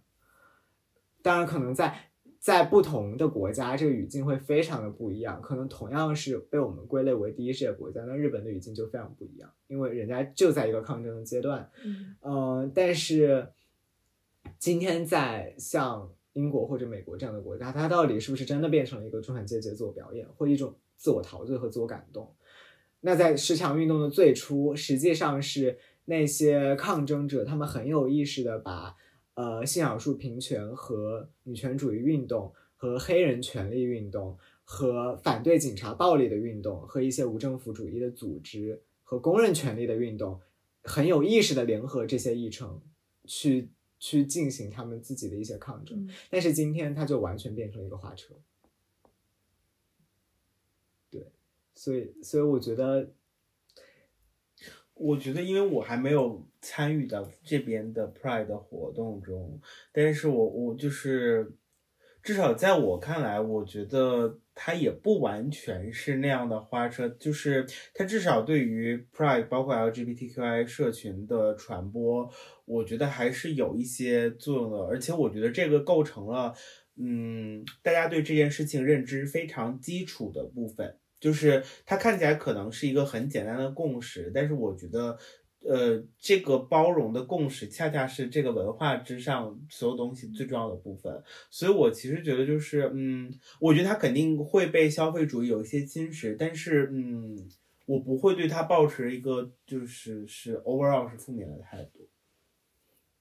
[1.23, 5.41] 当然，可能在在不同的国家，这个语境会非常的不一样。
[5.41, 11.71] 可能同样是被我们归类为第一世界国家，那日本的语境就非常不一样，因为人家就在一个抗争的阶段。
[11.83, 13.49] 嗯嗯，但是
[14.61, 22.31] 今天在像英国或者美国这样的国家，它到底是不是真的变成了一个中产阶级的自我表演，或一种自我陶醉和自我感动？
[23.01, 28.95] 那在十强运动的最初，实际上是那些抗争者，他们很有意识的把
[29.33, 40.39] 呃性少数平权和女权主义运动和黑人权利运动和反对警察暴力的运动和一些无政府主义的组织和工人权利的运动，
[40.83, 42.83] 很有意识的联合这些议程
[43.25, 43.71] 去
[44.01, 45.97] 去进行他们自己的一些抗争。
[46.05, 48.35] 嗯但是今天它就完全变成了一个花车。
[51.09, 51.31] 对，
[51.75, 53.13] 所以所以我觉得，
[54.95, 59.61] 我觉得，因为我还没有参与到这边的 Pride 的活动中，
[59.93, 61.53] 但是我我就是，
[62.23, 72.31] 至少在我看来，我觉得它也不完全是那样的花车，就是它至少对于 Pride 包括 LGBTQI 社群的传播，
[72.67, 76.53] 我觉得还是有一些作用的，而且我觉得这个构成了，
[76.99, 80.99] 嗯，大家对这件事情认知非常基础的部分。
[81.19, 85.19] 就是它看起来可能是一个很简单的共识，但是我觉得，
[85.63, 91.23] 呃，这个包容的共识恰恰是这个文化之上所有东西最重要的部分。
[91.51, 97.37] 所以我其实觉得就是，嗯，我觉得它肯定会被消费主义有一些侵蚀，但是，嗯，
[97.87, 102.09] 我不会对它抱持一个就是是 overall 是负面的态度。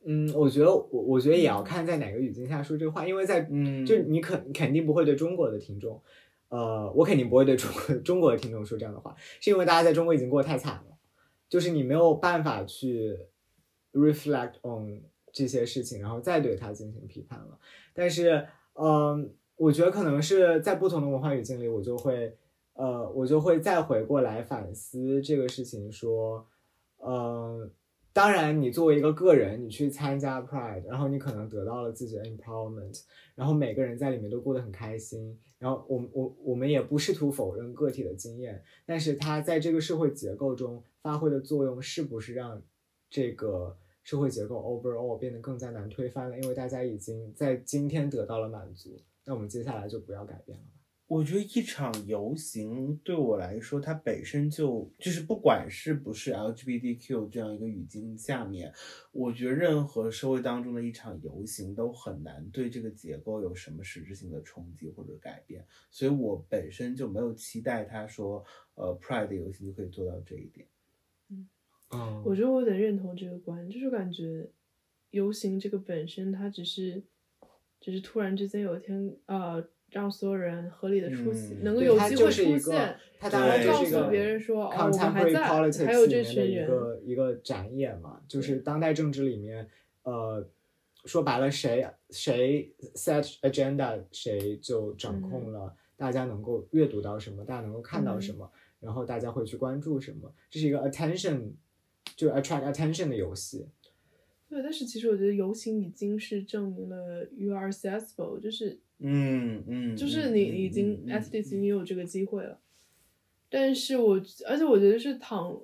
[0.05, 6.01] 嗯，我觉得我我觉得也要看在哪个语境下说这个话，因为在嗯，就你肯肯定不会对中国的听众，
[6.47, 10.97] 呃，我肯定不会对中国中国的听众说这样的话，是因为大家在中国已经过得太惨了，
[11.49, 13.17] 就是你没有办法去
[13.91, 15.01] reflect on
[15.33, 17.59] 这些事情，然后再对它进行批判了。
[17.93, 22.37] 但是，嗯、我觉得可能是在不同的文化语境里，我就会，
[22.73, 26.47] 呃，我就会再回过来反思这个事情，说，
[27.05, 27.69] 嗯、
[28.13, 33.03] 当然，你作为一个个人，你去参加 Pride，然后你可能得到了自己的 empowerment，
[33.35, 35.37] 然后每个人在里面都过得很开心。
[35.57, 42.61] 然后我我我们也不试图否认个体的经验，但是它在这个社会结构中发挥的作用，是不是让
[43.09, 46.39] 这个社会结构 overall 变得更加难推翻了？
[46.39, 50.71] 因为大家已经在今天得到了满足，那我们接下来就不要改变了吧。
[51.07, 58.71] 我觉得一场游行对我来说，它本身就就是不管是不是 LGBTQ 这样一个语境下面，
[59.11, 70.67] 我觉得任何社会当中的一场游行都很难对这个结构有什么实质性的冲击或者改变，所以我本身就没有期待他说，呃，Pride 的游行就可以做到这一点。
[71.91, 72.21] 嗯。
[72.25, 74.49] 我觉得我有点认同这个观，就是感觉
[75.11, 77.03] 游行这个本身，它只是
[77.79, 85.43] 只是突然之间有一天，呃，让所有人合理的出席，嗯能够有机会出现，它当然对就是一个告诉别人说，哦，我们还在，
[85.85, 89.67] 还有这群人一，个一个展演嘛，就是当代政治里面，
[90.03, 90.47] 呃，
[91.05, 101.53] 说白了，谁谁 set agenda，谁就掌控了大家能够阅读到什么，大家能够看到什么，然后大家会去关注什么，这是一个 attention，
[102.19, 103.65] 就 attract attention 的游戏。
[104.49, 112.59] 对，但是其实我觉得游行已经是证明了 you are accessible，就是嗯嗯，就是嗯你已经嗯嗯 at least 你有这个机会了。
[113.49, 115.57] 但是我而且我觉得是躺，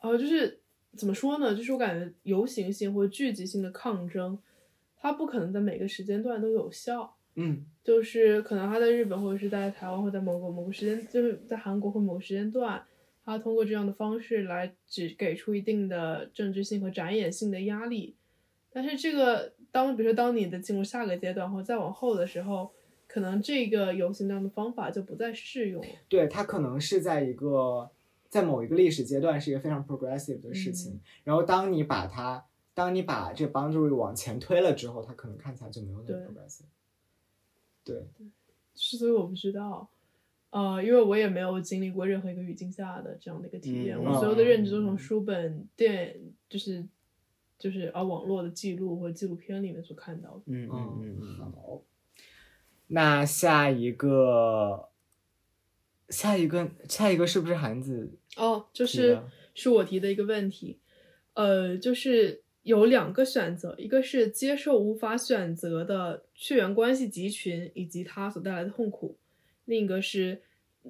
[0.00, 0.58] 呃，就是
[0.96, 1.54] 怎么说呢？
[1.54, 4.36] 就是我感觉游行性或聚集性的抗争，
[4.96, 7.14] 它不可能在每个时间段都有效。
[7.34, 12.82] 嗯就是可能他在日本或者是在台湾或者在某个某个时间，就是在韩国或某个时间段，
[13.36, 18.14] 他通过这样的方式来只给出一定的政治性和展演性的压力。
[18.70, 22.72] 但是这个当比如说当你的进入下个阶段或再往后的时候，
[23.06, 25.88] 可能这个游行这样的方法就不再适用了。
[26.08, 27.90] 对，它可能是在一个
[28.30, 36.64] 在某一个历史阶段是一个非常 progressive 的事情，嗯然后当你把它，当你把这 boundary 往前推了之后，它可能看起来就没有那么 progressive。
[37.84, 38.06] 对，
[38.74, 39.90] 是所以我不知道，
[40.52, 46.14] 呃，因为我也没有经历过任何一个语境下的这样的一个体验，嗯我所有的认知都从书本、电，
[46.46, 46.86] 就是
[47.58, 50.42] 就是啊网络的记录或者纪录片里面所看到的。
[50.48, 51.82] 嗯嗯嗯嗯，好，
[52.88, 54.90] 那下一个，
[56.10, 58.10] 下一个，下一个是不是韩子？
[58.36, 59.18] 哦，就是
[59.54, 60.78] 是我提的一个问题，
[61.32, 69.16] 呃，就是有两个选择，一个是接受无法选择的血缘关系集群以及它所带来的痛苦，
[69.64, 70.42] 另一个是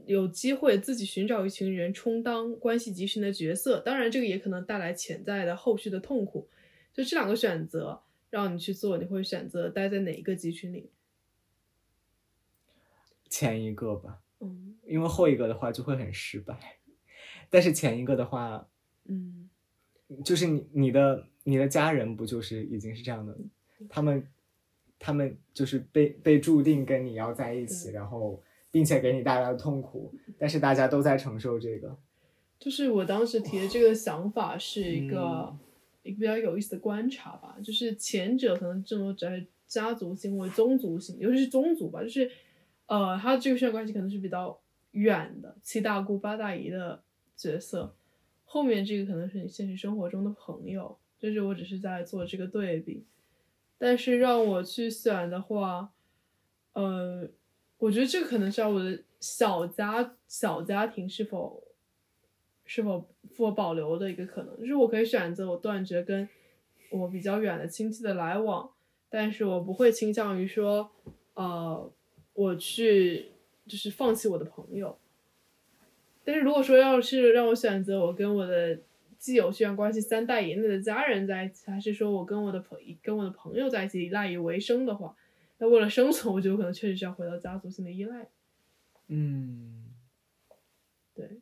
[0.06, 6.48] 有机会自己寻找一群人充当关系集群的角色，当然这个也可能带来潜在的后续的痛苦。
[6.92, 10.90] 就这两个选择让你去做，你会选择待在哪一个集群里？
[13.28, 16.78] 前一个吧，嗯因为后一个的话就会很失败，
[17.48, 18.68] 但是前一个的话，
[19.06, 19.48] 嗯
[20.22, 23.34] 就是你你的你的家人不就是已经是这样的，
[23.88, 24.28] 他们
[24.98, 28.42] 他们就是被被注定跟你要在一起，然后
[28.72, 31.96] 并且给你带来的痛苦，但是大家都在承受这个。
[32.58, 35.58] 就是我当时提的这个想法是一个、嗯
[36.02, 42.28] 一个比较有意思的观察吧，就是前者可能更多在家族性或者宗族性，尤其是宗族吧，就是
[42.86, 44.60] 呃，他这个血缘关系可能是比较
[44.90, 47.00] 远的七大姑八大姨的
[47.36, 47.94] 角色，
[48.44, 53.04] 后面这个可能是你现实生活中的朋友，就是我只是在做这个对比，
[53.78, 55.92] 但是让我去选的话，
[56.72, 57.30] 呃，
[57.82, 61.64] 我觉得这个可能是要我的小家小家庭是否
[62.64, 66.28] 是否是否保留的一个可能，就是我可以选择我断绝跟
[66.92, 68.70] 我比较远的亲戚的来往，
[69.10, 70.92] 但是我不会倾向于说，
[71.34, 71.92] 呃，
[72.34, 73.32] 我去
[73.66, 74.96] 就是放弃我的朋友。
[76.22, 78.78] 但是如果说要是让我选择，我跟我的
[79.18, 85.16] 既有血缘关系三代以内的家人在一起，还是说我跟我的朋跟我的朋友在一起赖以为生的话，
[85.62, 88.28] 那为了生存，我觉得我可能确实是要回到家族性的依赖。
[89.06, 89.84] 嗯，
[91.14, 91.40] 对，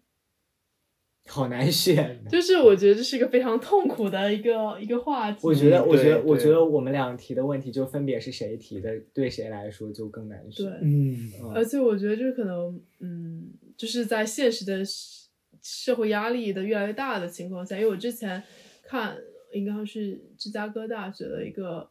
[1.26, 2.22] 好难选。
[2.28, 5.38] 就是我觉得这是一个非常痛苦的一个一个话题。
[5.42, 10.66] 我觉得，嗯我觉得，我觉得我们俩提的问题就分别是谁提的，对谁来说就更难选。
[10.66, 15.30] 对嗯嗯而且我觉得就是可能，嗯，就是在现实的社
[15.62, 18.42] 社会压力的越来越大的情况下，因为我之前
[18.82, 19.16] 看
[19.54, 21.90] 应该是芝加哥大学的一个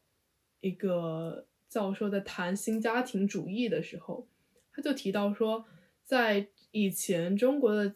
[0.59, 4.27] 一个教授在谈新家庭主义的时候，
[4.73, 5.65] 他就提到说，
[6.03, 7.93] 在以前中国的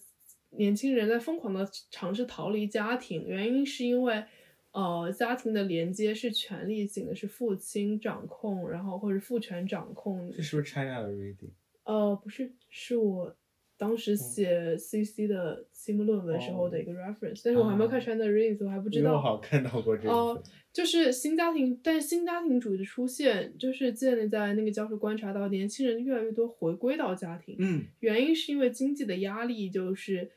[0.52, 4.24] 年轻人在疯狂的尝试逃离家庭，原因是因为。
[4.76, 11.52] 呃，家庭的连接是权力性的，是父亲掌控，然后或者父权掌控，这是不是 China 的 reading？
[11.84, 13.36] 呃，不是，是我
[13.84, 19.20] 当时写 CC 的期末论文时候的一个 reference，、但是我还没有看啊 China 以我还不知道。
[19.20, 20.42] 好像看到过这个哦。
[20.72, 30.32] 就是新家庭，但是新家庭主义的出现，就是建立在那个教授观察到年轻人越来越多回归到家庭，嗯原因是因为经济的压力，就是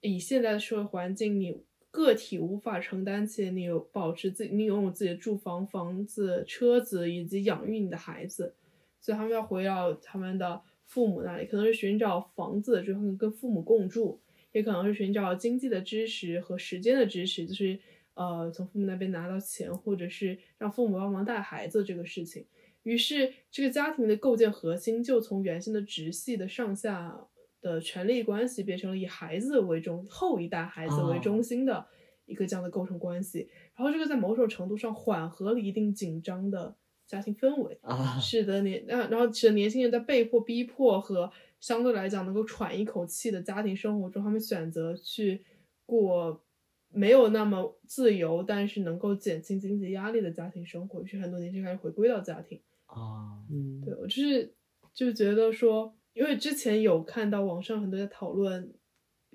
[0.00, 8.54] 以现在的社会环境，你个体无法承担起你有保持自己，你拥有自己的住房、房子、车子以及养育你的孩子，
[8.98, 10.62] 所以他们要回到他们的
[10.92, 14.20] 父母那里，可能是寻找房子之后跟父母共住，
[14.52, 17.78] 也可能是寻找经济的支持和时间的支持，就是
[18.12, 22.44] 呃从父母那边拿到钱，或者是让父母帮忙带孩子这个事情。
[22.82, 27.26] 于是，这个家庭的构建核心就从原先的直系的上下
[27.62, 31.86] 的权力关系，变成了以孩子为中后一代孩子为中心的
[32.26, 33.48] 一个这样的构成关系。
[33.74, 36.76] 然后，这个在某种程度上缓和了一定紧张的
[37.12, 45.44] 家庭氛围，啊，使得年啊，然后使得年轻人在被迫、逼迫和相对来讲能够喘一口气的家庭生活中，他们选择去
[45.84, 46.42] 过
[46.90, 51.02] 没有那么自由，但是能够减轻经济压力的家庭生活。
[51.02, 52.58] 于是，很多年轻人开始回归到家庭。
[52.86, 54.54] 啊，嗯，对我就是
[54.94, 58.72] 就觉得说，因为之前有看到网上很多在讨论，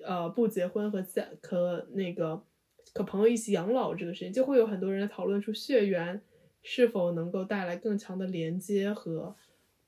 [0.03, 2.43] 呃，不结婚和在和那个
[2.95, 6.19] 和朋友一起养老这个事情，就会有很多人在讨论出血缘
[6.70, 9.34] 是否能够带来更强的连接和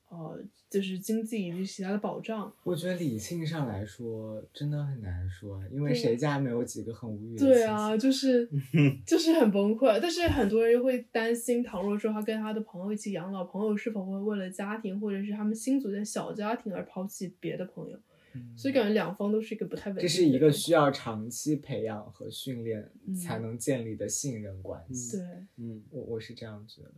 [0.08, 2.52] 呃，就是经济以及其他的保障。
[2.64, 8.50] 我觉得理性上来说真的很难说，因为谁家没有几个很无语的对啊，就是
[9.06, 10.00] 就是很崩溃。
[10.02, 18.00] 但是很多人又会担心，倘若说他跟他的朋友一起养老，朋友是否会为了家庭或者是他们新组建小家庭而抛弃别的朋友？
[18.34, 25.18] 嗯所以感觉两方都是一个不太稳定这是一个需要长期培养和训练嗯才能建立的信任关系。
[25.18, 25.38] 况对。
[25.58, 26.94] 嗯我我是这样觉得。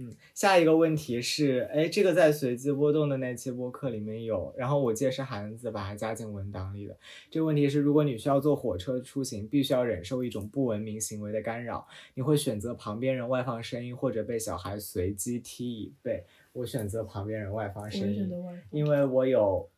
[0.00, 6.96] 嗯，下一个问题是，哎，这个在随机波动的那期播客里面有，然后我记得是韩子把它加进文档里的。
[7.28, 16.22] 这个问题是，如果你需要坐火车出行，必须要忍受一种不文明行为的干扰，你会选择旁边人外放声音，或者被小孩随机踢椅背？
[16.52, 18.30] 我选择旁边人外放声音。
[18.70, 19.68] 因为我有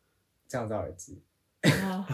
[0.51, 1.17] 降噪耳机。
[1.61, 2.05] 啊，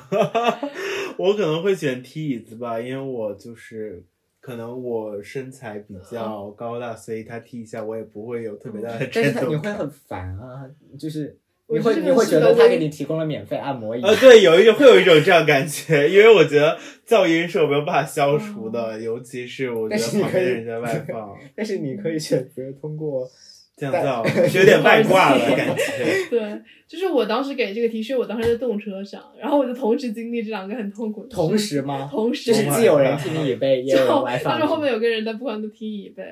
[1.17, 4.03] 我可能会选踢椅子吧，因为我就是
[4.39, 10.69] 可能我身材比较高大，所以他踢一下我也不会有特别大的震动你会很烦啊，
[10.99, 14.01] 就是你会你会觉得他给你提供了免费按摩椅。
[14.01, 16.77] 呃，对，有一种会有一种这样感觉，因为我觉得
[17.07, 23.29] 噪音是我没有办法消除的，尤其是我觉得你可以旁边人在外放 但是你可以选择通过
[23.77, 25.83] 降噪，是有点外挂了感觉。
[26.31, 32.09] 对，就是我当时给这个题，是，我当时在动车上，然后我就同时经历这两个很痛苦的同时吗？
[32.11, 34.53] 同时就是既有人听你椅背，也有外放。
[34.53, 36.23] 但是后面有个人在不管都踢椅背，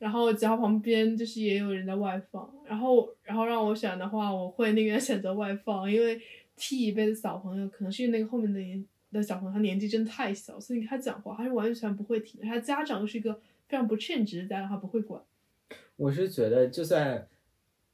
[0.00, 6.20] 然后脚旁边就是也有人在外放，然后然后让我选的话，我会宁愿选择外放，因为
[6.56, 13.32] 踢椅背的小朋友可能是因为那个后面的年的小朋友他年纪真的太小，所以他讲话他是完全不会听，他家长是一个
[13.68, 15.22] 非常不称职的家长，他不会管。
[15.98, 17.26] 我是觉得，就算，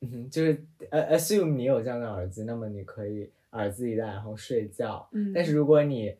[0.03, 5.09] 嗯，就是呃，assume 你有这样的耳机，那么你可以耳机一戴，然后睡觉。
[5.13, 6.15] 嗯，但是如果你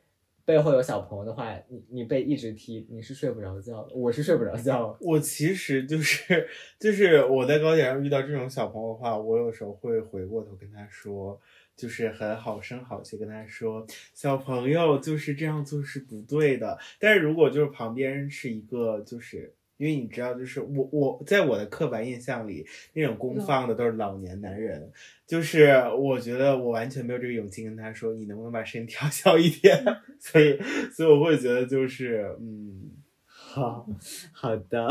[0.47, 3.95] 背后有小朋友的话，你你被一直踢，你是睡不着觉的。
[3.95, 4.97] 我是睡不着觉。
[4.99, 6.49] 我其实就是
[6.81, 11.39] 就是我在高铁上遇到这种小朋友的话，我有时候会回过头跟他说，
[11.77, 16.79] 就是很好声好气跟他说，小朋友就是这样做是不对的。
[16.99, 19.53] 但是如果就是旁边是一个就是。
[19.77, 24.91] 因为你知道，就是我我在我的刻板印象里，那种公放的都是老年男人，
[25.27, 25.67] 就是
[25.99, 29.85] 我觉得我完全没有这个勇气跟他说，你能不能把声音调小一点？
[30.21, 30.59] 所以，
[30.93, 32.91] 所以我会觉得就是，嗯，
[33.27, 33.87] 好
[34.33, 34.89] 好的，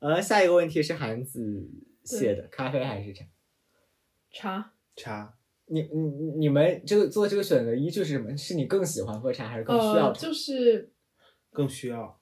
[0.00, 1.68] 呃，下一个问题是韩子
[2.04, 3.24] 写的，咖啡还是茶？
[4.32, 5.32] 茶茶。
[5.68, 6.00] 你你
[6.38, 8.36] 你们这个做这个选择依据是什么？
[8.36, 10.92] 是你更喜欢喝茶，还是更需要呃，就是
[11.50, 12.20] 更需要。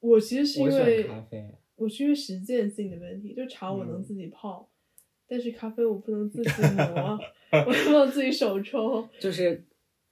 [0.00, 1.54] 我其实是因为咖啡。
[1.76, 4.68] 我是因为实践性的问题，就茶我能嗯自己泡，
[5.26, 7.18] 但是咖啡我不能自己磨，
[7.66, 9.08] 我不能自己手冲。
[9.18, 9.64] 就是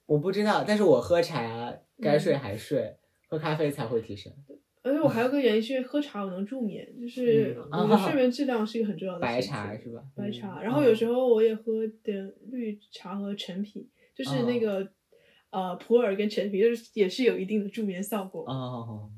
[0.06, 2.96] 我不知道，但是我喝茶该睡嗯还睡，
[3.28, 4.32] 喝咖啡才会提神。
[4.82, 10.02] 而且我还有个原因是因为喝茶我能助眠，就是嗯我的睡眠质量是一个很重要的白茶是吧？
[10.16, 14.88] 白茶，嗯然后有时候我也喝点绿茶和陈皮，就是那个、
[15.50, 18.44] 呃普洱跟陈皮，就是也是有一定的助眠效果。
[18.46, 19.10] 哦，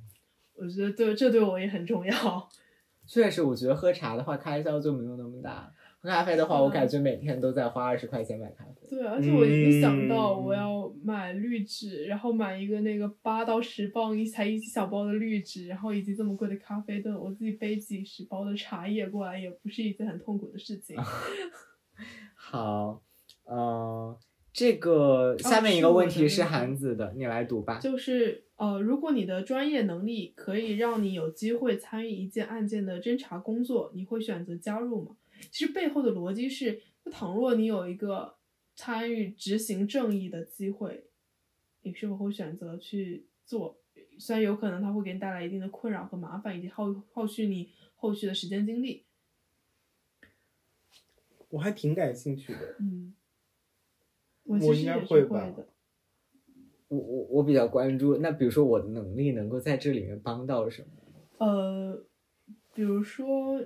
[0.60, 2.48] 我觉得对这对我也很重要。
[3.06, 5.72] 确实，我觉得喝茶的话开销就没有那么大。
[6.02, 8.88] 喝咖啡的话，嗯我感觉每天都在花二十块钱买咖啡。
[8.88, 20.96] 对，而且我一想到嗯我要买滤纸，然后买一个那个八到十磅一才一小包的滤纸，然后以及这么贵的咖啡豆，我自己背几十包的茶叶过来，也不是一件很痛苦的事情。
[22.34, 23.02] 好，
[23.44, 24.16] 嗯、
[24.52, 27.78] 这个下面一个问题是韩子的，你来读吧。
[27.78, 35.16] 就是呃，如果你的专业能力可以让你有机会参与一件案件的侦查工作，你会选择加入吗？
[35.50, 38.34] 其实背后的逻辑是，倘若你有一个
[38.74, 41.04] 参与执行正义的机会，
[41.82, 43.78] 你是否会选择去做？
[44.18, 49.04] 虽然有可能它会给你带来一定的困扰和麻烦，以及耗耗去你后续的时间精力。
[51.48, 52.76] 我还挺感兴趣的。
[52.78, 53.14] 嗯，
[54.54, 55.66] 我其实应该也是会会吧的。
[56.88, 60.88] 我我我比较关注，那比如说我的能力能够在这里面帮到什么？
[61.38, 62.02] 呃，
[62.74, 63.62] 比如说，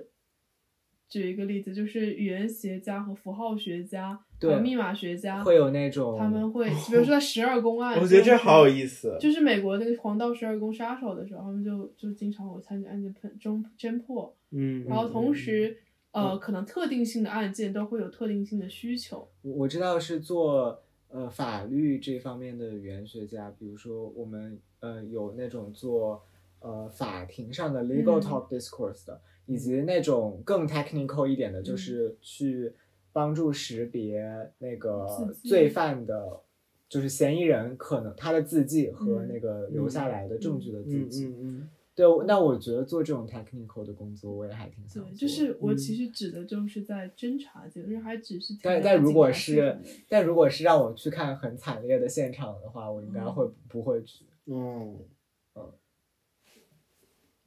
[1.09, 8.73] 举一个例子，就是语言学家和符号学家，和密码学家，会有那种他们会， 比如说在十二宫案，我觉得这好有。
[8.75, 9.17] 意思。
[9.19, 15.77] 就是美国那个黄道十二宫杀手的时候，他们就就经常有参与案件侦侦侦破，嗯，然后同嗯时，
[16.21, 19.27] 呃，可能特定性的案件都会有特定性的需求。
[19.41, 26.23] 我我知道是做呃法律这方面的语言学家，比如说我们呃有那种做
[26.59, 28.21] 呃法庭上的 legal 嗯。
[28.21, 31.63] talk discourse 的，以及那种更 technical 一点的，嗯。
[31.63, 32.73] 就是去
[33.11, 34.23] 帮助识别
[34.59, 36.41] 那个罪犯的。
[36.87, 45.13] 就是嫌疑人可能他的字迹和嗯那个留下来的证据的字嗯迹，嗯嗯，对，那我觉得做这种 technical 的工作，我也还挺想做。
[45.13, 49.79] 就是我嗯其实指的就是在侦查阶段，就是还只是但但如果是
[50.09, 54.25] 但如果是让我去看很惨烈的现场的话，我应该嗯会不会去。
[54.45, 54.99] 嗯，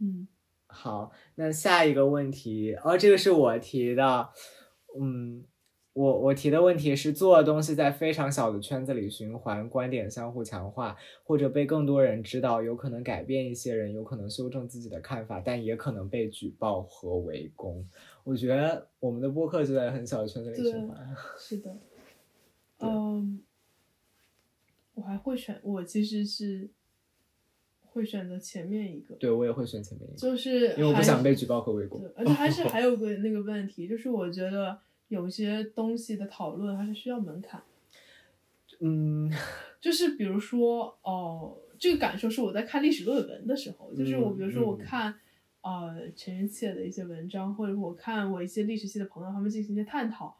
[0.00, 0.28] 嗯
[0.66, 4.30] 好，那下一个问题，哦，这个是我提的，
[4.98, 5.44] 嗯，
[5.98, 17.84] 我我提的问题是做的东西在非常小的圈子里循环，观点相互强化，或者被更多人知道，有可能改变一些人，有可能修正自己的看法，但也可能被举报和围攻。
[18.22, 20.96] 我觉得我们的播客就在很小的圈子里循环。
[21.36, 21.76] 是的，
[22.78, 23.40] 对嗯，
[24.94, 26.70] 我还会选，我其实是
[27.86, 32.12] 会选择前面一个，对，我也会选前面一个，就是因为我不想被举报和围攻对，。
[32.14, 34.78] 而且还是 还有个那个问题，就是我觉得
[35.08, 37.62] 有些东西的讨论还是需要门槛。
[38.80, 39.30] 嗯，
[39.80, 45.14] 就是比如说，哦、这个感受是我在看历史论文的时候，就是我嗯比如说我嗯看，
[45.62, 50.38] 呃，陈寅恪的一些文章，或者我看我一些历史系的朋友他们进行一些探讨，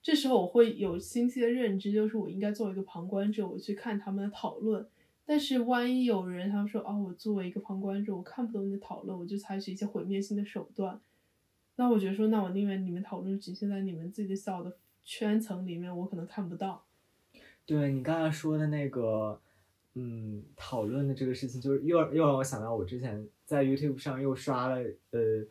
[0.00, 4.86] 这时候我会有清晰的认知，就是我应该作为一个旁观者，我去看他们的讨论。
[5.26, 10.98] 但是万一有人他们说，哦，我作为一个旁观者，我看不懂你的讨论，我就采取一些毁灭性的手段，
[11.78, 16.84] 那我觉得说，那我宁愿你们讨论局限在你们自己的小的圈层里面，我可能看不到。
[17.64, 19.40] 对你刚才说的那个，
[19.94, 25.46] 嗯，讨论的这个事情，就是又又让我想到我之前在 YouTube 上又刷了呃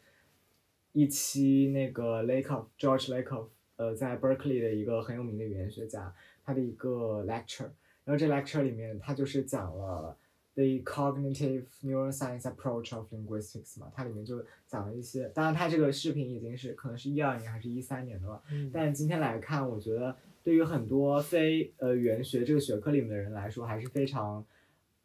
[0.91, 3.47] 一期那个 Lakoff George Lakoff
[3.77, 6.13] 呃在 Berkeley 的一个很有名的语言学家
[6.43, 7.69] 他的一个 lecture，
[8.03, 10.17] 然后这 lecture 里面他就是讲了
[10.57, 18.41] the cognitive neuroscience approach of linguistics 嘛，它里面就讲了一些，当然它这个视频已经是可能是一二年还是一三年的了。
[18.51, 24.43] 嗯但今天来看，我觉得对于很多非呃语言学这个学科里面的人来说，还是非常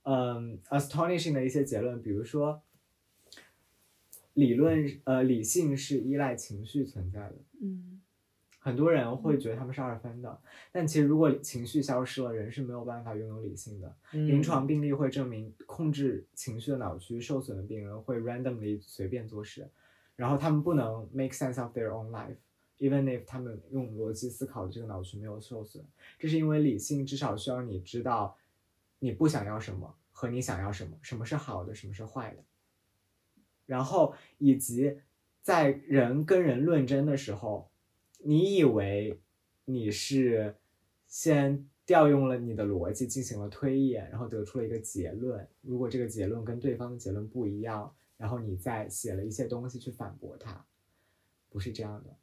[0.04, 2.62] 嗯 astonishing 的一些结论，比如说
[4.32, 7.91] 理论呃理性是依赖情绪存在的，嗯
[8.64, 10.40] 很多人会觉得他们是二分的，
[10.70, 13.92] 但其实如果情绪消失了，人是没有办法拥有理性的。
[14.12, 19.68] 嗯临床病例会证明，控制情绪的脑区受损的病人会 randomly 随便做事，
[20.14, 25.84] 然后他们不能 make sense of their own life，even if 他们用逻辑思考的这个脑区没有受损。
[26.16, 28.36] 这是因为理性至少需要你知道
[29.00, 32.44] 你不想要什么和你想要什么，什么是好的，什么是坏的，
[33.66, 34.98] 然后以及
[35.40, 37.71] 在人跟人论争的时候，
[38.24, 39.20] 你以为
[39.64, 40.56] 你是
[41.06, 45.46] 先调用了你的逻辑进行了推演，然后得出了一个结论。
[45.60, 50.64] 如果这个结论跟对方的结论不一样，然后你再写了一些东西去反驳他，
[51.50, 52.16] 不是这样的。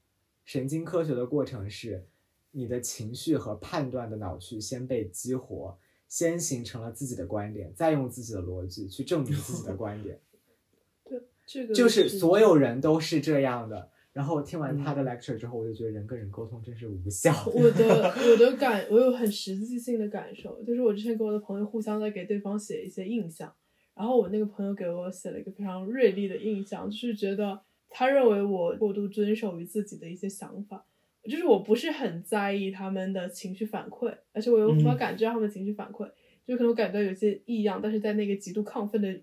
[0.45, 2.07] 神经科学的过程是，
[2.51, 5.77] 你的情绪和判断的脑区先被激活，
[6.07, 10.19] 先形成了自己的观点，再用自己的逻辑去证明自己的观点。
[11.03, 13.91] 对，这个就是所有人都是这样的。
[14.11, 17.31] 然后听完他的嗯 lecture 之后，我就觉得人跟人沟通真是无效。
[17.53, 23.53] 我的 我的感，我有很实际性的感受，就是我之前跟我的朋友互相在给对方写一些印象，
[23.95, 30.85] 然后我那个朋友给我写了一个非常锐利的印象，就是觉得他认为我过度遵守于自己的一些想法，
[31.23, 36.09] 就是我不是很在意他们的情绪反馈，而且我又无法嗯感知到他们的情绪反馈，
[36.47, 39.19] 就可能我感到有些异样，但是在那个极度亢奋的，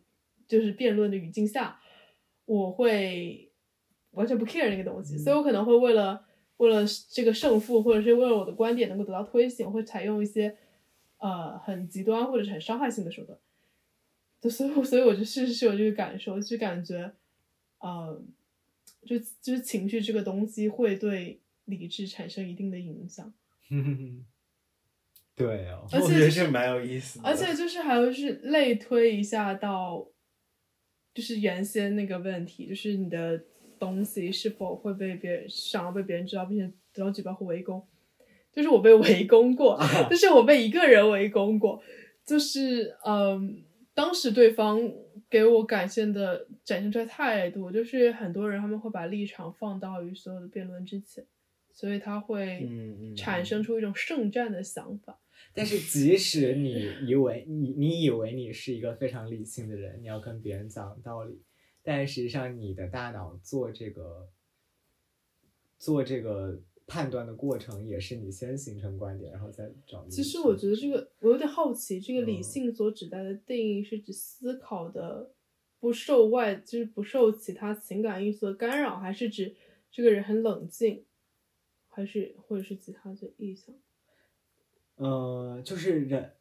[0.46, 1.80] 就是辩论的语境下，
[2.44, 3.45] 我会
[4.16, 6.24] 完全不 care 那个东西，所以我可能会为了
[6.56, 10.56] 为了这个胜负，或者是为了我的观点能够得到推行，我会采用一些
[11.18, 13.38] 呃很极端或者是很伤害性的手段。
[14.40, 17.10] 就所以我，所以我就是是有这个感受，就感觉，
[17.78, 18.22] 呃，
[19.04, 23.32] 就就是情绪这个东西会对理智产生一定的影响。
[25.34, 30.06] 对哦，而且我觉得这蛮有意思的，而且就是还有就是类推一下到，
[31.12, 33.42] 就是原先那个问题，就是你的
[33.78, 37.86] 东西是否会被别人想要被别人知道，并且得到举报或围攻。
[38.52, 41.82] 就是我被围攻过，就是我被一个人围攻过，
[42.24, 43.62] 就是嗯，
[43.92, 44.80] 当时对方
[45.28, 51.22] 给我展现的展现出来态度，就是很多人他们会把立场放到于所有的辩论之前，
[51.70, 52.66] 所以他会
[53.14, 55.18] 产生出一种圣战的想法。
[55.52, 61.42] 但是即使你以为你你以为你是一个非常理性的人，你要跟别人讲道理，
[61.88, 64.28] 但实际上你的大脑做这个
[65.78, 70.04] 做这个判断的过程，也是你先形成观点，然后再找。
[70.08, 75.30] 其实我觉得这个我有点好奇，这个理嗯性所指代的定义是指思考的
[75.78, 79.54] 不受外，就是不受其他情感因素的干扰，还是指
[79.92, 81.04] 这个人很冷静，
[81.88, 83.72] 还是或者是其他的意向？
[84.96, 86.32] 呃，就是人，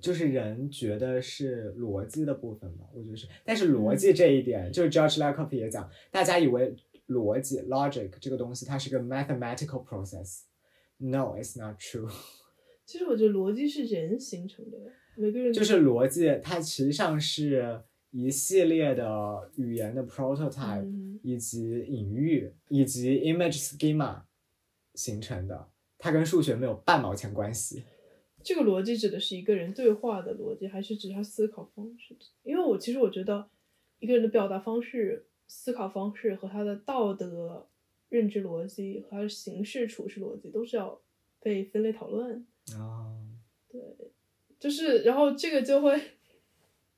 [0.00, 3.26] 就是人觉得是逻辑的部分吧，我觉得是。
[3.44, 6.74] 但是逻辑这一点，就是 George Lakoff 也讲，大家以为
[7.08, 10.42] 逻辑 logic 这个东西它是个 mathematical process。
[10.98, 12.10] No, it's not true。
[12.86, 14.76] 其实我觉得逻辑是人形成的，
[15.16, 17.80] 每个人就是逻辑，它实际上是
[18.10, 24.20] 一系列的语言的 prototype，、嗯以及隐喻以及 image schema
[24.94, 27.82] 形成的，它跟数学没有半毛钱关系。
[28.44, 32.14] 这个逻辑指的是一个人对话的逻辑，还是指他思考方式？
[32.42, 33.48] 因为我其实我觉得
[33.98, 37.66] 一个人的表达方式、思考方式和他的道德
[38.10, 41.00] 认知逻辑和他的行事处事逻辑都是要
[41.40, 42.46] 被分类讨论。
[42.76, 43.16] 啊，
[43.68, 43.80] 对
[44.60, 46.00] 就是，然后这个就会，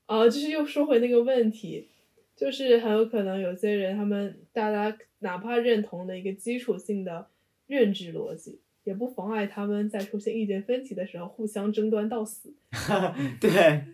[0.07, 1.89] 啊、就是又说回那个问题，
[2.37, 7.29] 就是很有可能有些人他们大家哪怕认同的一个基础性的
[7.67, 12.55] 认知逻辑，也不妨碍他们在出现意见分歧的时候互相争端到死。
[13.41, 13.85] 对，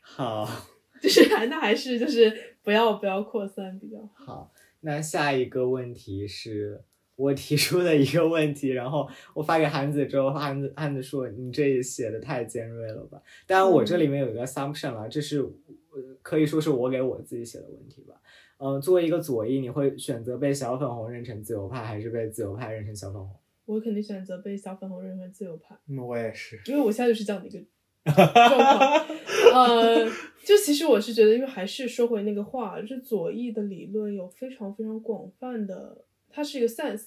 [0.00, 0.44] 好，
[1.00, 4.24] 就是还那还是就是不要不要扩散比较好。
[4.26, 6.82] 好，那下一个问题是
[7.14, 13.22] 我提出的一个问题，然后我发给韩子之后，韩子韩子说你这也写的太尖锐了吧？
[13.46, 18.20] 当然我这里面有一个 assumption 了，这是呃可以说是我给我自己写的问题吧。
[18.60, 23.30] 嗯、作为一个左翼，你会选择被小粉红认成自由派，还是被自由派认成小粉红？
[23.74, 26.60] 我肯定选择被小粉红认为自由派，嗯，我也是。
[26.66, 27.58] 因为我现在就是这样的一个
[28.14, 29.06] 状况。
[29.52, 30.04] 呃，
[30.44, 36.98] 就其实我是觉得，因为还是说回那个话，就是左翼的理论有非常非常广泛的，它是一个散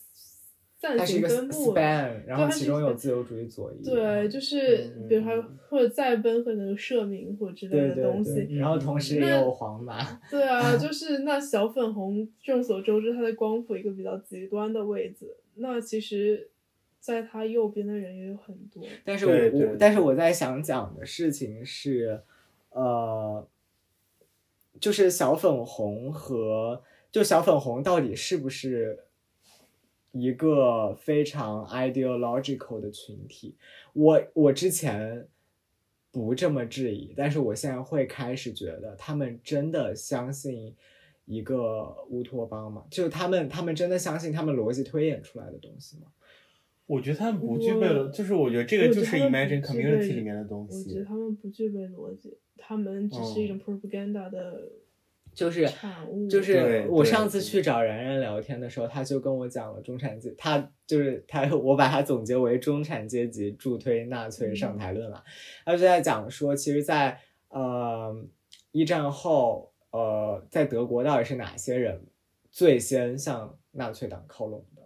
[0.81, 1.81] 散行它是一个分布的。
[1.81, 15.37] span，然后其中有自由主义左翼，对，就是嗯比如说或者再奔和那个社民或之类的东西，对，然后同时也有黄马，对啊， 就是那小粉红，众所周知，它在光谱一个比较极端的位置。
[15.55, 16.49] 那其实，
[16.99, 18.83] 在它右边的人也有很多。
[19.05, 22.21] 但是我对对我但是我在想讲的事情是，
[22.71, 23.47] 呃，
[24.79, 28.97] 就是小粉红和就小粉红到底是不是
[30.11, 33.55] 一个非常 ideological 的群体？
[33.93, 35.27] 我我之前
[36.11, 40.75] 不这么质疑，但是我现在会开始觉得他们真的相信
[41.25, 42.85] 一个乌托邦吗？
[42.89, 46.07] 就他们他们真的相信他们逻辑推演出来的东西吗？
[46.87, 51.05] 我觉得他们不具备了，就是我觉得这个就是 Imagine Community 里面的东西我觉得。
[51.05, 54.69] 他们不具备逻辑，他们只是一种 propaganda 的
[55.33, 55.69] 就是。
[56.29, 65.23] 就是我上次去找然然聊天的时候，他就跟我讲了中产阶，他就是他，我把它总结为中产阶级助推纳粹上台论了。
[65.65, 67.19] 他就在讲说，其实在，
[67.49, 68.15] 呃
[68.71, 72.05] 一战后，呃在德国到底是哪些人
[72.49, 74.81] 最先向纳粹党靠拢的？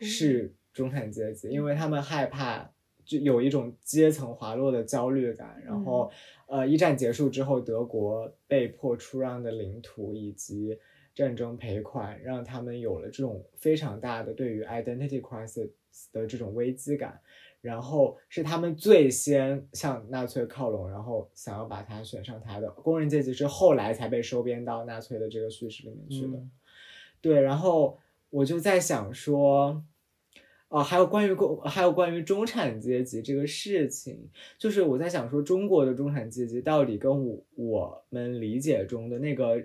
[0.00, 2.72] 嗯是中产阶级，因为他们害怕，
[3.10, 5.60] 就有一种阶层滑落的焦虑感。
[5.66, 6.08] 然后，
[6.46, 10.78] 呃，一战结束之后，德国被迫出让的领土以及
[11.12, 15.70] 战争赔款，让他们有了这种非常大的对于 identity crisis
[16.12, 17.20] 的这种危机感。
[17.60, 26.38] 然后是他们最先向纳粹靠拢，然后想要把他选上台的工人阶级，是后来才被收编到纳粹的这个叙事里面去的。
[26.38, 26.50] 嗯
[27.20, 27.98] 对，然后
[28.30, 29.84] 我就在想说，
[30.70, 39.60] 呃，还有关于共，还有关于中产阶级这个事情，就是我在想说，中国的中产阶级到底跟我我们理解中的那个，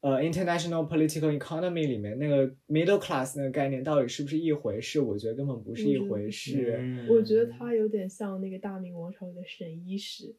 [0.00, 5.00] 呃，international political economy 里面那个 middle class 那个概念到底是不是一回事？
[5.00, 6.76] 我觉得根本不是一回事。
[6.78, 10.36] 嗯我觉得它有点像那个大明王朝里的神医师，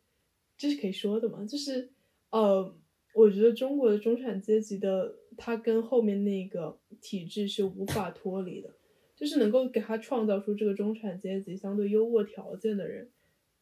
[0.57, 1.43] 这是可以说的嘛？
[1.43, 1.91] 就是
[2.31, 2.73] 呃，
[3.13, 8.69] 我觉得中国的中产阶级的，它跟后面那个体制是无法脱离的，
[9.15, 13.09] 就是能够给他创造出这个中产阶级相对优渥条件的人，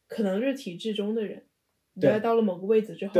[0.08, 1.42] 可能是体制中的人。
[1.94, 3.14] 你对来到了某个位置之后，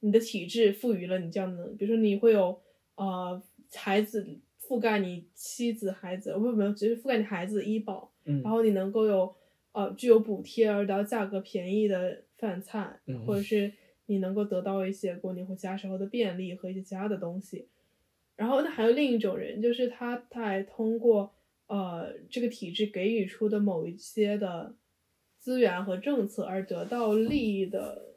[0.00, 2.60] 你的体制赋予了你这样的能，比如说你会有
[2.94, 3.42] 呃
[3.74, 4.26] 孩子
[4.60, 9.34] 覆盖你妻子孩子，不不，只是覆盖你孩子的医保，嗯然后你能够有
[9.72, 13.72] 呃具有补贴而得到价格便宜的饭菜，嗯或者是
[14.06, 17.66] 你能够得到一些过年回家时候的便利和一些其他的东西。
[18.36, 21.32] 然后那还有另一种人，就是他在通过
[21.72, 24.76] 呃这个体制给予出的某一些的
[25.38, 28.16] 资源和政策而得到利益的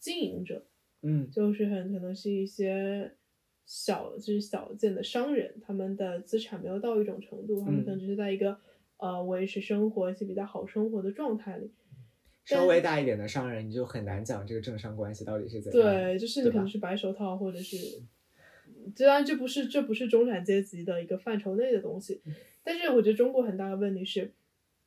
[0.00, 0.66] 经营者，
[1.02, 3.12] 嗯就是很可能是一些
[3.64, 8.58] 小就是小件的商人，他们的资产没有到一种程度，他们可能只是在一个
[8.96, 11.70] 呃维持生活一些比较好生活的状态里。
[12.44, 15.82] 稍微大一点的商人，你就很难讲这个政商关系到底是怎样。
[15.82, 17.76] 对，就是你可能是白手套，或者是，
[18.96, 22.20] 当然这不是这不是中产阶级的一个范畴内的东西，
[22.62, 24.30] 但是我觉得中国很大的问题是，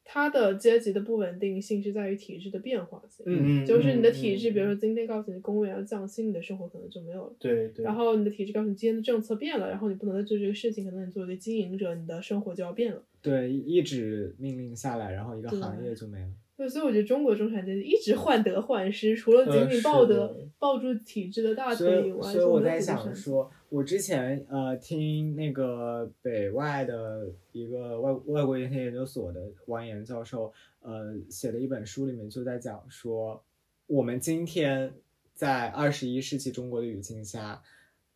[0.03, 3.23] 它的阶级的不稳定性是在于体制的变化性。
[3.27, 7.35] 嗯就是你的体制，嗯比如说今天告诉你公务员要降薪，你的生活可能就没有了。
[7.37, 13.03] 对对，然后你的体制告诉你今天的政策变了，然后你不能再做这个事情，可能你作为一个经营者，你的生活就要变了。
[13.21, 16.31] 对，一纸命令下来，然后一个行业就没了。
[16.59, 30.51] 对，所以我觉得中国中产阶级一直患得患失，除了紧紧呃抱着、是的抱住体制的大，腿以外，所以我在想说，我之前呃听那个北外的一个外外国研究研究所的王岩教授
[30.81, 33.41] 呃写的一本书里面就在讲说，
[33.87, 34.91] 我们今天
[35.33, 37.61] 在二十一世纪中国的语境下，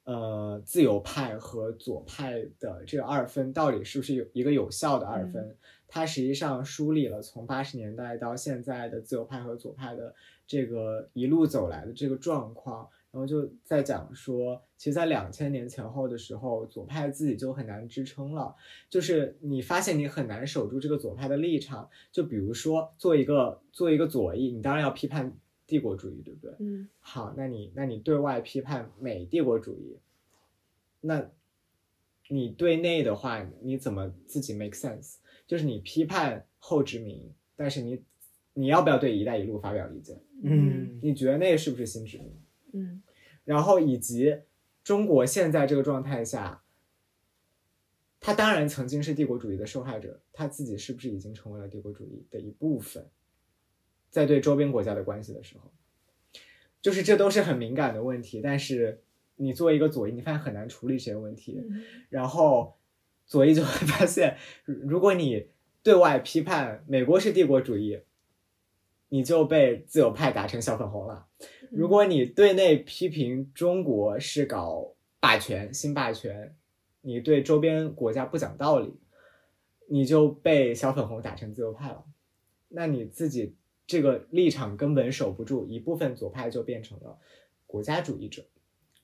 [0.04, 5.56] 呃，自由派和左派的这个二分到底是不是有一个有效的二分？
[5.94, 10.16] 它实际上梳理了从八十年代到现在的自由派和左派的
[10.48, 18.56] 这个一路走来的这个状况，然后就在讲说，其实，在两千年前后的时候，左派自己就很难支撑了，
[18.90, 21.88] 就是你发现你很难守住这个左派的立场。
[22.12, 25.38] 就比如说，做一个做一个左翼，你当然要批判
[25.68, 26.56] 帝国主义，对不对？
[26.58, 30.00] 嗯好，那你那你对外批判美帝国主义，
[31.02, 31.30] 那
[32.30, 35.18] 你对内的话，你怎么自己 make sense？
[35.48, 38.04] 就是你批判后殖民，但是你
[38.54, 40.22] 你要不要对“一带一路”发表意见？
[40.44, 42.42] 嗯你觉得那个是不是新殖民？
[42.74, 43.04] 嗯
[43.44, 44.38] 然后以及
[44.84, 46.64] 中国现在这个状态下，
[48.20, 53.06] 他当然曾经是帝国主义的受害者，他自己是不是已经成为了帝国主义的一部分？
[54.10, 55.72] 在对周边国家的关系的时候，
[56.82, 58.42] 就是这都是很敏感的问题。
[58.42, 59.02] 但是
[59.36, 61.62] 你作为一个左翼，你发现很难处理这些问题。
[61.68, 62.78] 嗯然后
[63.34, 65.48] 左翼就会发现，如果你
[65.82, 68.00] 对外批判美国是帝国主义，
[69.10, 71.26] 你就被自由派打成小粉红了。
[71.72, 76.56] 如果你对内批评中国是搞霸权、新霸权，
[77.02, 78.94] 你对周边国家不讲道理，
[79.88, 82.06] 你就被小粉红打成自由派了。
[82.70, 83.56] 那你自己
[83.88, 87.18] 这个立场根本守不住，一部分左派就变成了
[87.66, 88.46] 国家主义者，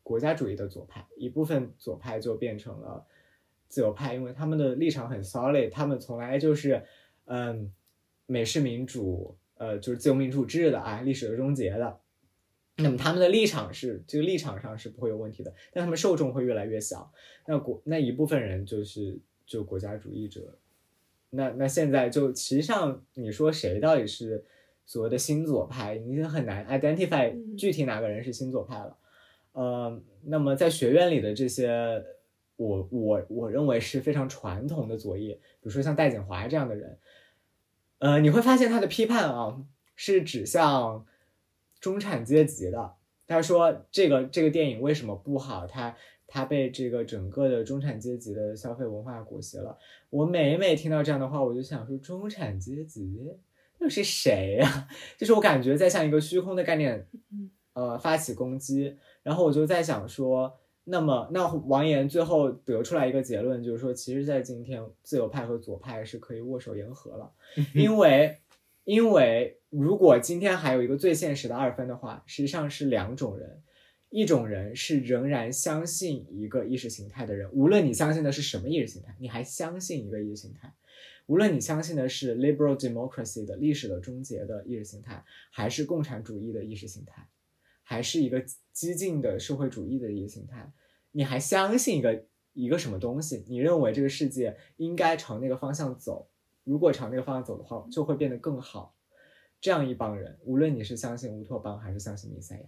[0.04, 3.08] 国家主义的左派；一部分左派就变成了
[3.70, 6.84] 自由派，因为他们的立场很 solid，他们从来就是
[7.26, 7.72] 嗯
[8.26, 12.00] 美式民主，呃就是自由民主制的啊，历史的终结的。
[12.82, 17.12] 那么他们的立场是这个立场上是不会有问题的，但他们受众会越来越小。
[17.46, 20.58] 那国那一部分人就是就国家主义者。
[21.32, 24.44] 那那现在就实际上你说谁到底是
[24.86, 28.98] 所谓的新左派，已经很难 identify 嗯具体哪个人是新左派了。
[29.52, 32.04] 呃，那么在学院里的这些，
[32.60, 36.98] 我我我认为是非常传统的左翼，比如说像戴锦华这样的人，
[38.00, 39.64] 呃，你会发现他的批判啊
[39.96, 41.06] 是指向
[41.80, 42.96] 中产阶级的。
[43.28, 45.66] 他说这个这个电影为什么不好？
[45.66, 45.96] 他
[46.28, 49.78] 他被这个整个的中产阶级的消费文化裹挟了。
[50.10, 53.32] 我每每听到这样的话，我就想说，中产阶级
[53.78, 58.98] 又是谁呀、 就是我感觉在向一个虚空的概念嗯，呃发起攻击。
[59.24, 60.60] 然后我就在想说，
[60.90, 67.32] 那么那王岩最后得出来一个结论，就是说，其实，在今天，自由派和左派是可以握手言和了，
[67.76, 68.38] 因为
[68.84, 73.62] 因为如果今天还有一个最现实的二分的话，实际上是两种人。
[74.12, 80.74] 一种人是仍然相信一个意识形态的人，无论你相信的是什么意识形态，你还相信一个意识形态，
[81.28, 87.28] 无论你相信的是 liberal democracy 的历史的终结的意识形态，还是共产主义的意识形态，
[87.90, 90.72] 还是一个激进的社会主义的一个形态，
[91.10, 92.24] 你还相信一个
[92.54, 93.44] 一个什么东西？
[93.48, 96.30] 你认为这个世界应该朝那个方向走？
[96.64, 98.96] 如果朝那个方向走的话，就会变得更好。
[99.60, 102.68] 这样一帮人，无论你是相信乌托邦还是相信弥赛亚，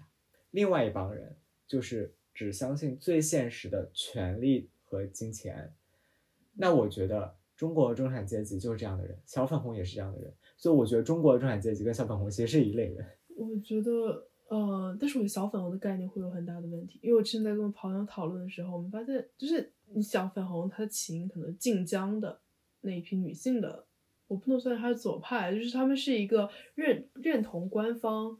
[0.49, 5.71] 另外一帮人就是只相信最现实的权利和金钱。
[6.55, 13.05] 那我觉得中国中产阶级就是这样的人，小粉红也是这样的人，所以我觉得中国的中产阶级跟小粉红其实是一类人。
[13.37, 22.37] 我觉得，呃，但是我觉得小粉红的概念会有很大的问题，因为我之前在跟我朋友讨论的时候，我们发现，就是你小粉红它的起因可能晋江的
[22.81, 23.85] 那一批女性的，
[24.27, 28.37] 我不能算她是左派，就是她们是一个认认同官方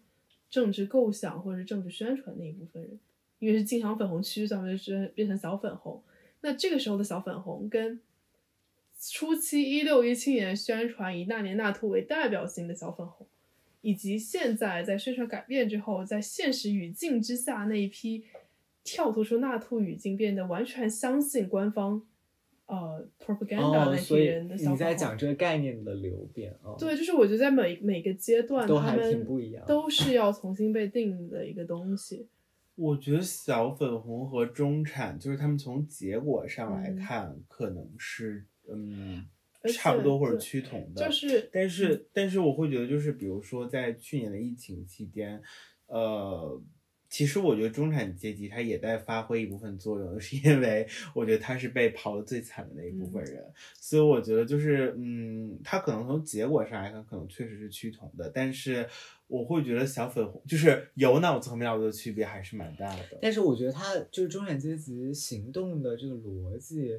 [0.49, 2.99] 政治构想或者是政治宣传那一部分人，
[3.39, 6.03] 因为是晋江粉红区，所以他们就是变成小粉红。
[6.41, 8.01] 那这个时候的小粉红跟
[8.99, 13.26] 初期一六一七年宣传以那年那兔为代表性的小粉红，
[13.82, 18.24] 以及现在在宣传改变之后，在现实语境之下那一批
[18.84, 22.02] 跳脱出那兔语境，变得完全相信官方
[22.68, 24.96] 呃 propaganda 哦，那所以批人的小你在。
[24.96, 29.66] 讲这个概念的流变啊，对，就是我觉得在每每个阶段，他都还挺们不一样。
[29.66, 32.28] 都是要重新被定义的一个东西。
[32.76, 39.26] 我觉得小粉红和中产，就是他们从结果上来嗯看，可能是嗯
[39.70, 41.05] 差不多或者趋同的。
[41.05, 45.41] 就是但是但是我会觉得，就是比如说在去年的疫情期间，
[45.88, 46.62] 呃，
[47.09, 53.43] 其实我觉得中产阶级他也在发挥一部分作用， 是因为我觉得他是被刨的最惨的那一部分人，
[53.80, 58.88] 所以我觉得就是嗯，他可能从结果上来看，可能确实是趋同的，但是
[59.28, 63.20] 我会觉得小粉红就是有脑子和没脑子的区别还是蛮大的。
[63.22, 66.97] 但是我觉得他就是中产阶级行动的这个逻辑，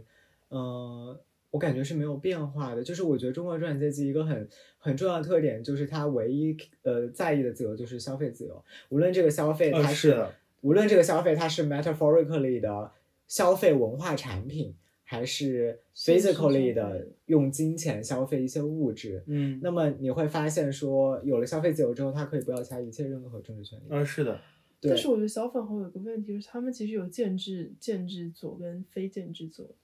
[0.49, 1.19] 呃，
[1.53, 2.83] 我感觉是没有变化的。
[2.83, 4.49] 就是我觉得中国中产阶级一个很
[4.79, 12.91] 很重要的特点，就是他唯一呃在意的自由就是消费自由，无论这个消费呃它是的无论这个消费它是 metaphorically 的
[13.29, 14.75] 消费文化产品，
[15.05, 19.23] 还是 physically 的用金钱消费一些物质。
[19.27, 23.83] 嗯，那么你会发现说，有了消费自由之后，他可以不要其他一切任何政治权利。
[23.91, 24.41] 呃是的，
[24.81, 29.75] 对但是我觉得小粉红有个问题，就是他们其实有建制建制左跟非建制左，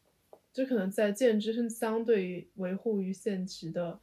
[0.59, 3.97] 就可能在建制是相对于维护于现实的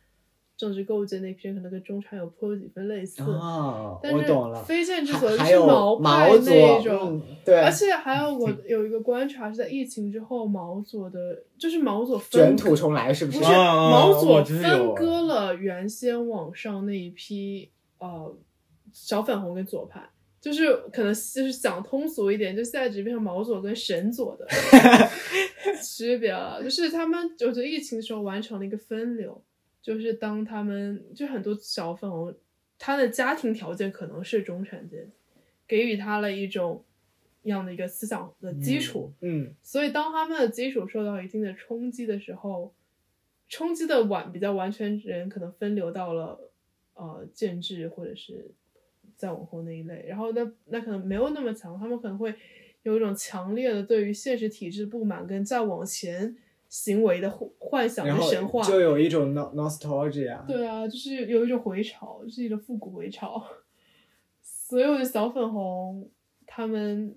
[0.56, 3.22] 政治构建那批人，可能跟中产有颇有几分类似。
[3.24, 4.64] 哦，但是我懂了。
[4.64, 13.40] 非建制左就是毛派那种，嗯对，而且还有 我有一个观察是在疫情之后，毛左的，就是毛左分卷土重来是不是？
[13.40, 18.34] 不是毛左分割了原先网上那一批呃
[18.94, 20.02] 小粉红跟左派，
[20.46, 24.48] 就是可能就是讲通俗一点，就现在只变成毛左跟神左的
[25.84, 26.64] 区别了。
[26.64, 29.44] 就是他们，我觉得疫情的时候完成了一个分流，
[29.82, 32.32] 就是当他们就很多小粉红，
[32.78, 35.10] 他的家庭条件可能是中产阶级，
[35.68, 36.86] 给予他了一种
[37.42, 39.12] 一样的一个思想的基础。
[39.22, 42.72] 嗯，所以当他们的基础受到一定的冲击的时候，
[43.50, 46.52] 冲击的晚比较完全人可能分流到了
[46.94, 48.52] 呃建制或者是
[49.16, 52.34] 再往后那一类，然后那那可能没有那么强，他们可能会
[52.84, 56.36] 有一种强烈的对于现实体制不满，跟再往前
[56.70, 58.62] 行为的幻幻想跟神话。
[58.64, 60.44] 就有一种 no nostalgia。
[60.48, 63.44] 对啊，就是有一种回潮，就是一种复古回潮。
[64.42, 66.10] 所有的小粉红，
[66.46, 67.16] 他们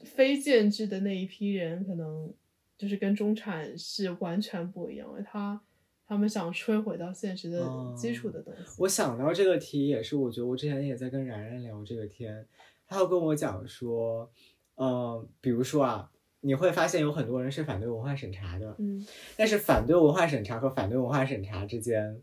[0.00, 2.32] 非建制的那一批人，可能
[2.76, 5.22] 就是跟中产是完全不一样的。
[5.22, 5.60] 他
[6.06, 8.76] 他们想摧毁到现实的基础的东西。
[8.78, 12.46] 我想到这个题也是，我觉得我之前也在跟然然聊这个天，
[12.86, 14.30] 他有跟我讲说，
[14.76, 19.04] 嗯、比如说啊，你会发现有很多人是反对文化审查的，嗯
[19.36, 22.22] 但是反对文化审查和反对文化审查之间，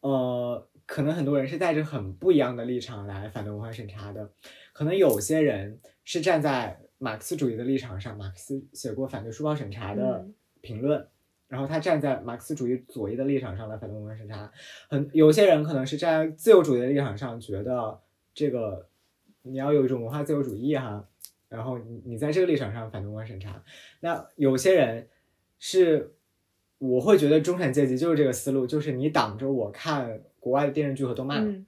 [0.00, 4.30] 呃，可能很多人是带着很不一样的立场来反对文化审查的。
[4.72, 11.08] 可能有些人是站在马克思主义的立场上，马克思写过反对书报审查的嗯评论，
[11.48, 14.50] 然后他站在马克思主义左翼的立场上来反对文化审查。
[14.88, 18.00] 很有些人可能是站在自由主义的立场上，觉得
[18.34, 18.88] 这个
[19.42, 21.08] 你要有一种文化自由主义哈，
[21.48, 23.62] 然后你你在这个立场上反对文化审查。
[24.00, 25.08] 那有些人
[25.58, 26.12] 是，
[26.78, 31.66] 我会觉得中产阶级就是这个思路，就是你挡着我看国外的电视剧和动漫，嗯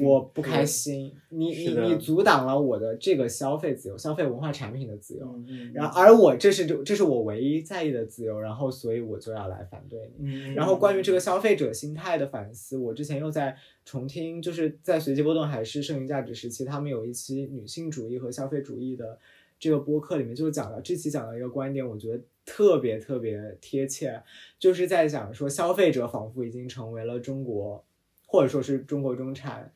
[0.00, 5.38] 我不开心，你你你阻挡了我的这个消费自由，消费文化产品的自由。
[5.74, 10.26] 然后，而我这是这是我唯一在意的自由，然后所以我就要来反对你。
[10.26, 19.18] 嗯，然后关于这个消费者心态的反思，我之前又在重听，就是在随机波动还是剩余价值时期，他们有一期女性主义和消费主义的
[19.58, 24.22] 这个播客里面，就讲了这期讲到一个观点，我觉得特别特别贴切，
[24.58, 27.84] 就是在讲说消费者仿佛已经成为了中国
[28.28, 29.72] 或者说是中国中产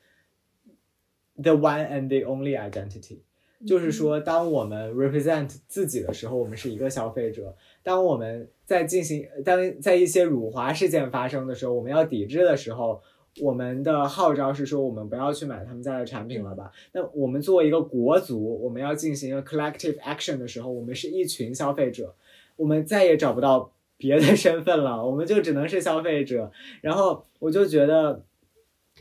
[1.35, 3.19] the one and the only identity。
[3.65, 13.01] 就是嗯说，当我们 represent 自己的时候，我们是一个消费者；当我们在进行当在一些辱华事件发生的时候，我们要抵制的时候，
[13.41, 16.73] 我们的号召是说，我们不要去买他们家的产品了吧？
[16.91, 22.17] 那我们作为一个国足，我们要进行一个 collective action 的时候，我们是一群消费者，
[22.57, 26.51] 我们再也找不到别的身份了，我们就只能是消费者。
[26.81, 28.25] 然后我就觉得，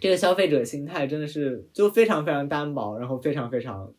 [0.02, 3.94] 这个消费者心态真的是就非常非常单薄，然后非常非常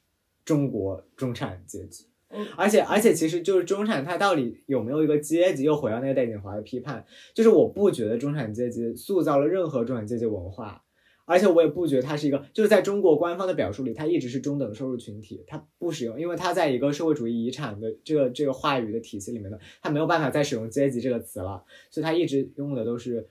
[0.45, 2.05] 中国中产阶级。
[2.35, 5.65] 嗯而且而且，其实就是中产，它到底有没有一个阶级？
[5.65, 10.83] 又回到那个戴锦华的批判，就是我不觉得中产阶级塑造了任何中产阶级文化，
[11.27, 23.29] 而且我也不觉得它是一个，就是在中国官方的表述里，它一直是中等收入群体，它不使用，因为它在一个社会主义遗产的这个这个话语的体系里面的，它没有办法再使用阶级这个词了，所以它一直用的都是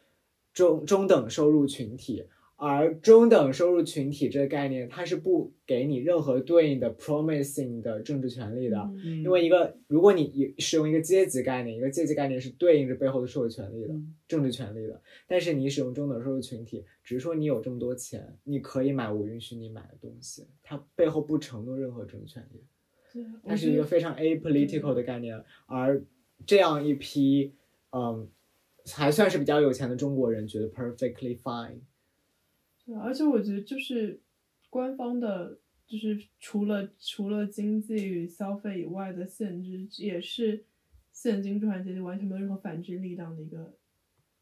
[0.53, 2.23] 中中等收入群体。
[2.63, 9.23] 而中等收入群体这个概念，它是不给你任何对应的 promising 的政治权利的，嗯。
[9.23, 14.13] 因为一个如果你使用一个阶级概念，一个阶级概念是对应着背后的社会权利的、嗯。
[14.27, 22.63] 政治权利的，但是你使用中等收入群体，只是说你有这么多钱，你可以买我允许你买的东西，它背后不承诺任何政治权利，
[23.11, 25.99] 对它是一个非常 apolitical 的概念，而
[26.45, 27.55] 这样一批
[27.91, 28.29] 嗯
[28.93, 31.79] 还算是比较有钱的中国人觉得 perfectly fine。
[32.99, 34.21] 而且我觉得就是
[34.69, 40.65] 官方的，就是除了除了经济与消费以外的限制，也是
[41.11, 43.77] 现今中产阶级完全没有任何反制力量的一个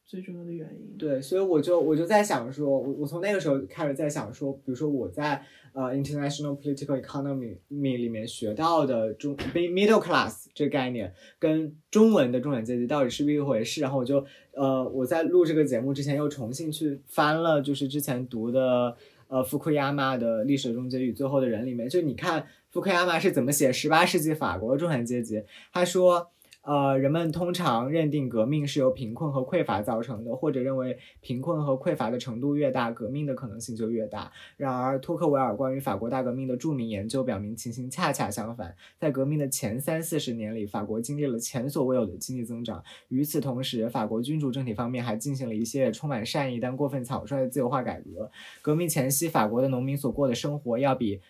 [0.10, 0.98] 最重要的原因。
[0.98, 5.40] 对，所以我就我就在想说，我我从那个时候开始在想说，比如说我在
[5.72, 13.82] 呃 international political economy 里面学到的中 middle class 这个概念，跟中文的中产阶级到底是不是一回事？
[13.82, 18.98] 然后我就呃我在录这个节目之前又重新去翻了，就是之前读的
[19.28, 26.32] 呃福库亚马的《历史终结与最后的人》里面，就你看福库亚马是怎么写十八世纪法国中产阶级，他说。
[26.62, 34.32] 呃，人们通常认定革命是由贫困和匮乏造成的，或者认为贫困和匮乏的程度越大，革命的可能性就越大。
[34.58, 38.76] 然而，托克维尔关于法国大革命的著名研究表明，情形恰恰相反。
[39.00, 42.84] 在革命的前三四十年里，法国经历了前所未有的经济增长。
[43.08, 48.30] 与此同时，法国君主政体方面还进行了一系列充满善意但过分草率的自由化改革。
[48.62, 51.22] 革命前夕，法国的农民所过的生活要比。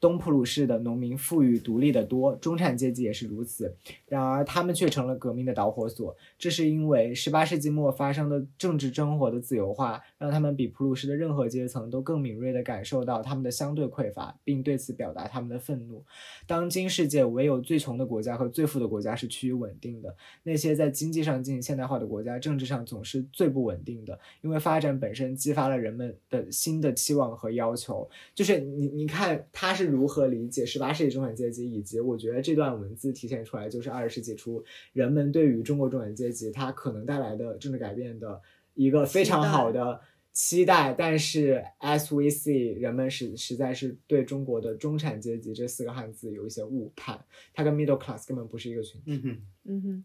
[0.00, 3.74] 东普鲁士的农民富裕独立得多，中产阶级也是如此。
[4.06, 6.16] 然而，他们却成了革命的导火索。
[6.38, 16.04] 这是因为18世纪末发生的政治生活的自由化，让他们比普鲁士的任何阶层都更敏锐地感受到他们的相对匮乏，并对此表达他们的愤怒。
[16.46, 28.08] 当今世界唯有最穷的国家和最富的国家是趋于稳定的，那些在经济上进行现代化的国家，政治上总是最不稳定的，因为发展本身激发了人们的新的期望和要求。
[28.32, 29.87] 就是你，你看他是。
[29.88, 38.40] 如何理解十八世纪中产阶级，以及我觉得这段文字体现出来就是二十世纪初人们对于中国中产阶级它可能带来的政治改变的
[38.74, 40.00] 一个非常好的
[40.32, 40.94] 期待。
[40.96, 49.04] 但是，as we see，人们实实在是对中国的中产阶级这四个汉字有一些误判，它跟 middle class 根本不是一个群体。
[49.06, 50.04] 嗯哼，嗯哼，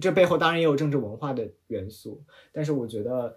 [0.00, 2.22] 这背后当然也有政治文化的元素，
[2.52, 3.36] 但是我觉得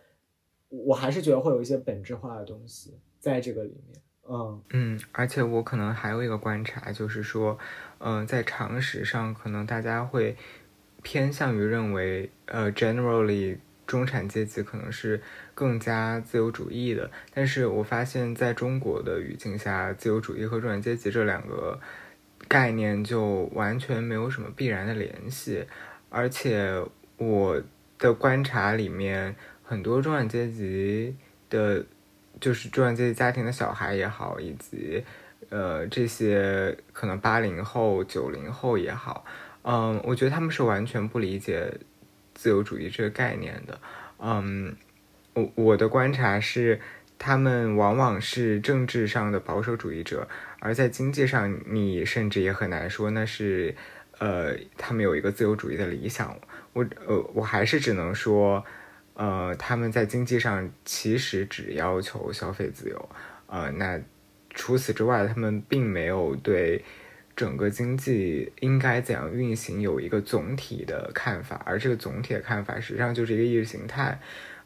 [0.70, 4.02] 我还是觉得会有一些本质化的东西在这个里面。
[4.32, 7.58] 嗯嗯，而且我可能还有一个观察，就是说，
[7.98, 10.38] 嗯，在常识上，可能大家会
[11.02, 13.58] 偏向于认为，呃，generally
[13.88, 15.20] 中产阶级可能是
[15.56, 17.10] 更加自由主义的。
[17.34, 21.80] 但是我发现，在中国的语境下，自由主义和中产阶级这两个
[22.48, 25.66] 概念就完全没有什么必然的联系。
[26.10, 26.72] 而且
[27.18, 27.60] 我
[27.98, 31.18] 的观察里面，很多中产阶级
[31.50, 31.84] 的。
[32.40, 35.04] 就是中产阶级家庭的小孩也好，以及
[35.50, 39.26] 呃这些可能八零后、九零后也好，
[39.64, 41.72] 嗯，我觉得他们是完全不理解
[42.34, 43.80] 自由主义这个概念的。
[44.20, 44.76] 嗯，
[45.34, 46.80] 我我的观察是，
[47.18, 50.28] 他们往往是政治上的保守主义者，
[50.60, 53.76] 而在经济上，你甚至也很难说那是
[54.20, 56.38] 呃他们有一个自由主义的理想。
[56.74, 58.66] 我呃我还是只能说。
[59.20, 63.10] 呃，他们在经济上其实只要求消费自由，
[63.48, 64.00] 呃，那
[64.52, 66.82] 除此之外，他们并没有对
[67.36, 74.22] 整个经济应该怎样运行有一个总体的看法，而这个总体的看法实际上就是一个意识形态。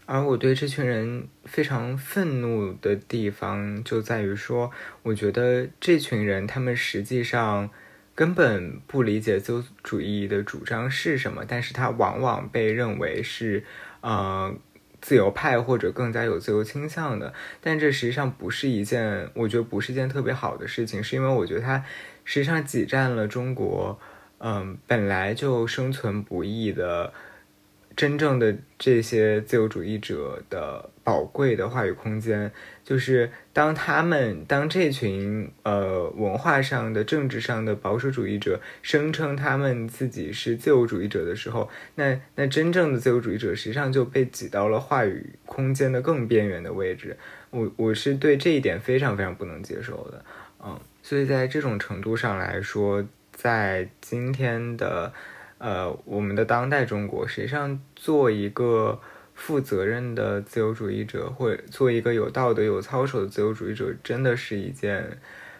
[0.05, 4.69] 而我对这群人非常愤怒的地方就在于说，
[5.01, 7.71] 我觉得这群人他们实际上
[8.13, 13.63] 根本不理解自由主义的主张是什么，但是他往往被认为是。
[14.03, 14.53] 呃，
[15.01, 21.83] 自由派或者更加有自由倾向的，但这实际上不是一件，我觉得不是一件特别好的事情，是因为我觉得它
[22.25, 23.97] 实际上挤占了中国，
[24.39, 27.13] 嗯，本来就生存不易的。
[27.95, 32.51] 真正的这些自由主义者的宝贵的话语空间，
[32.83, 47.17] 就是当他们当这群呃文化上的、政治上的保守主义者声称他们自己是自由主义者的时候，那那真正的自由主义者实际上就被挤到了话语空间的更边缘的位置。
[47.49, 50.25] 我我是对这一点非常非常不能接受的，
[50.63, 55.13] 嗯，所以在这种程度上来说，在今天的。
[55.59, 58.99] 呃，我们的当代中国，实际上做一个
[59.35, 65.17] 负责任的自由主义者，或做一个有道德、有操守的自由主义者，真的是一件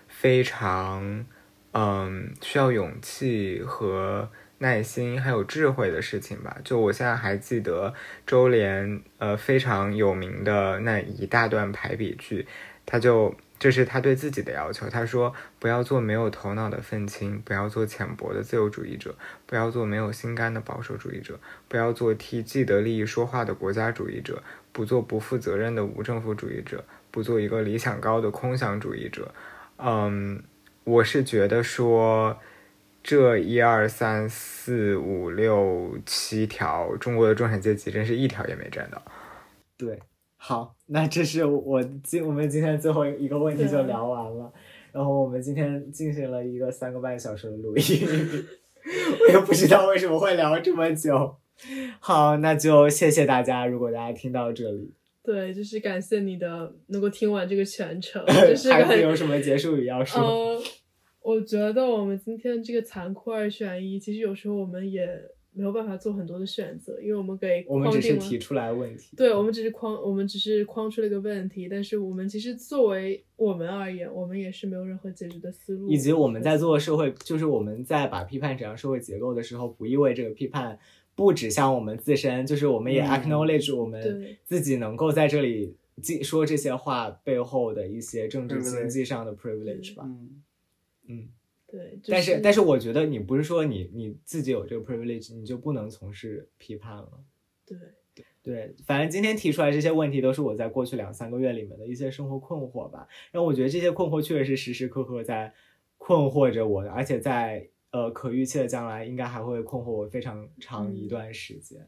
[0.08, 1.26] 非常
[1.72, 6.58] 嗯需要勇气和耐心还有智慧的事情吧。
[6.64, 7.94] 就我现在还记得
[8.26, 12.48] 周濂呃非常有名的那一大段排比句，
[12.86, 13.36] 他就。
[13.64, 14.90] 这是他对自己的要求。
[14.90, 19.16] 他说：“不要做没有头脑的愤青，不要做浅薄的自由主义者，
[19.46, 29.34] 不要做没有心肝的保守主义者，不要做替既得利益说话的国家主义者，不做不负责任的无政府主义者，不做一个理想高的空想主义者。”
[29.80, 30.44] 嗯，
[30.84, 32.38] 我是觉得说，
[33.02, 39.02] 这一二三四五六七条，中国的中产阶级真是一条也没占到。
[39.78, 39.98] 对。
[40.46, 44.52] 好，那这是我今我们今天最后一个问题就聊完了，
[44.92, 47.84] 然后我们今天进行了一个三个半小时的录音，
[49.22, 51.38] 我也不知道为什么会聊这么久。
[52.02, 54.92] 好，那就谢谢大家，如果大家听到这里，
[55.24, 58.22] 对，就是感谢你的能够听完这个全程。
[58.28, 60.22] 还是有什么结束语要说？
[60.22, 60.62] 呃，
[61.22, 65.08] 我觉得我们今天这个残酷二选一，其实有时候我们也
[65.54, 69.16] 没有办法做很多的选择，因为我们给我们只是提出来问题。
[69.16, 80.80] 对，我们只是框，我们只是框出了一个问题，但是我们其实作为我们而言，我们也是没有任何解决的思路，以及我们在做社会，就是我们在把批判指向社会结构的时候，不意味这个批判
[81.16, 83.10] 不指向我们自身，就是我们也嗯。
[83.10, 90.04] acknowledge 我们自己能够在这里记说这些话背后的一些政治经济上的 privilege 吧。
[90.08, 90.42] 嗯，
[91.08, 91.28] 嗯，
[91.74, 97.10] 对，就但是但是我觉得你不是说你你自己有这个 privilege，你就不能从事批判了。
[97.66, 97.78] 对，
[98.44, 103.08] 对，反正今天提出来这些问题，都是我在过去两三个月里面的一些生活困惑吧。
[103.32, 105.52] 然后我觉得这些困惑确实是时时刻刻在
[105.98, 111.88] 困惑着我的，而且在呃可预期的将来，应该还会困惑我非常长一嗯段时间。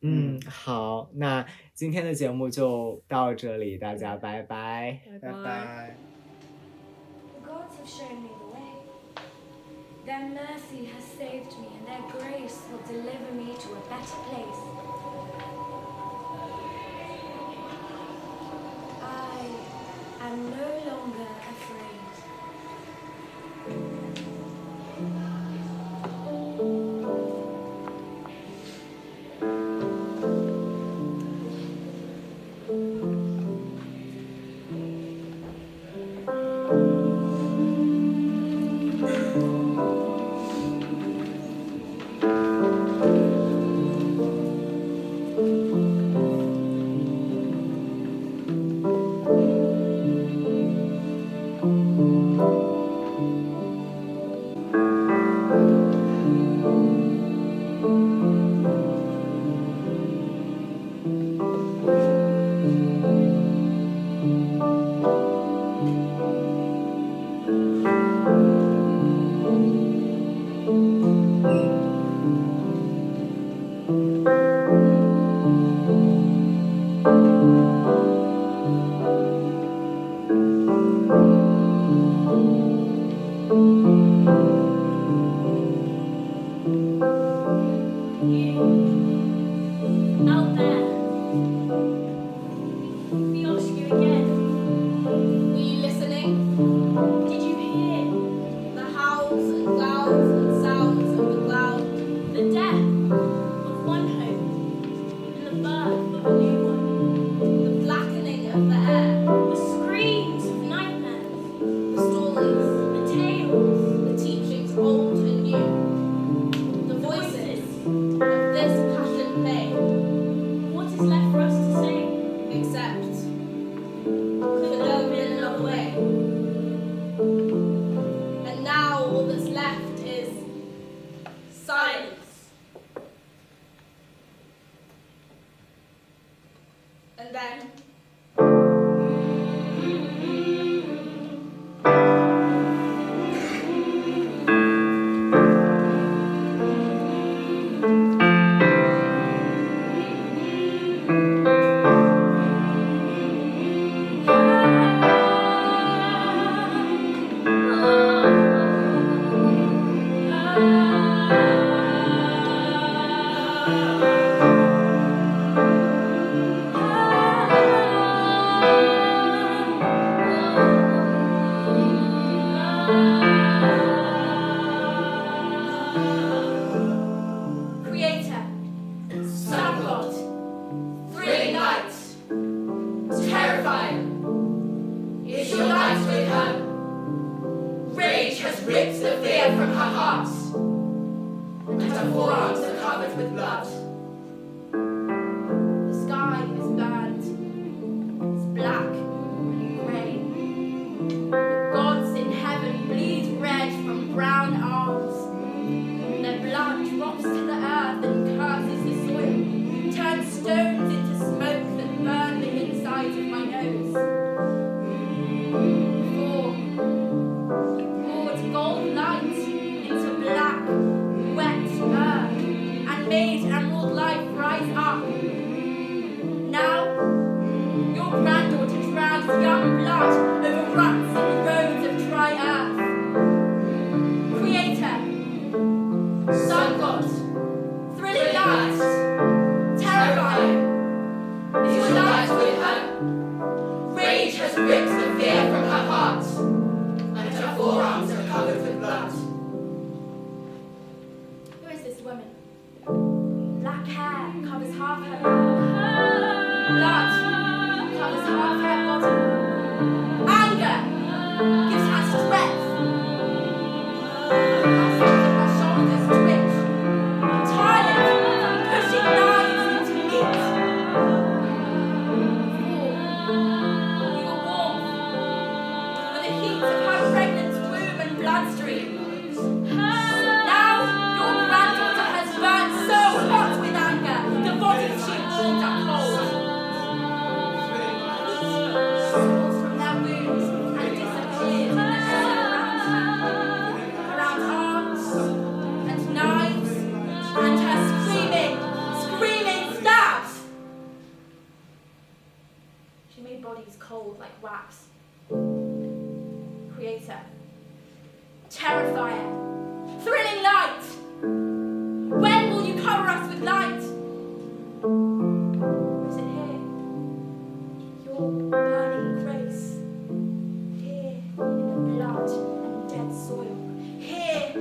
[0.00, 5.00] 嗯，好，那今天的节目就到这里，大家拜拜。
[5.22, 5.96] 拜拜。
[10.04, 14.60] Their mercy has saved me, and their grace will deliver me to a better place.
[19.00, 19.48] I
[20.20, 22.04] am no longer afraid.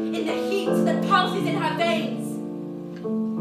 [0.07, 3.32] in the heat that pulses in her veins.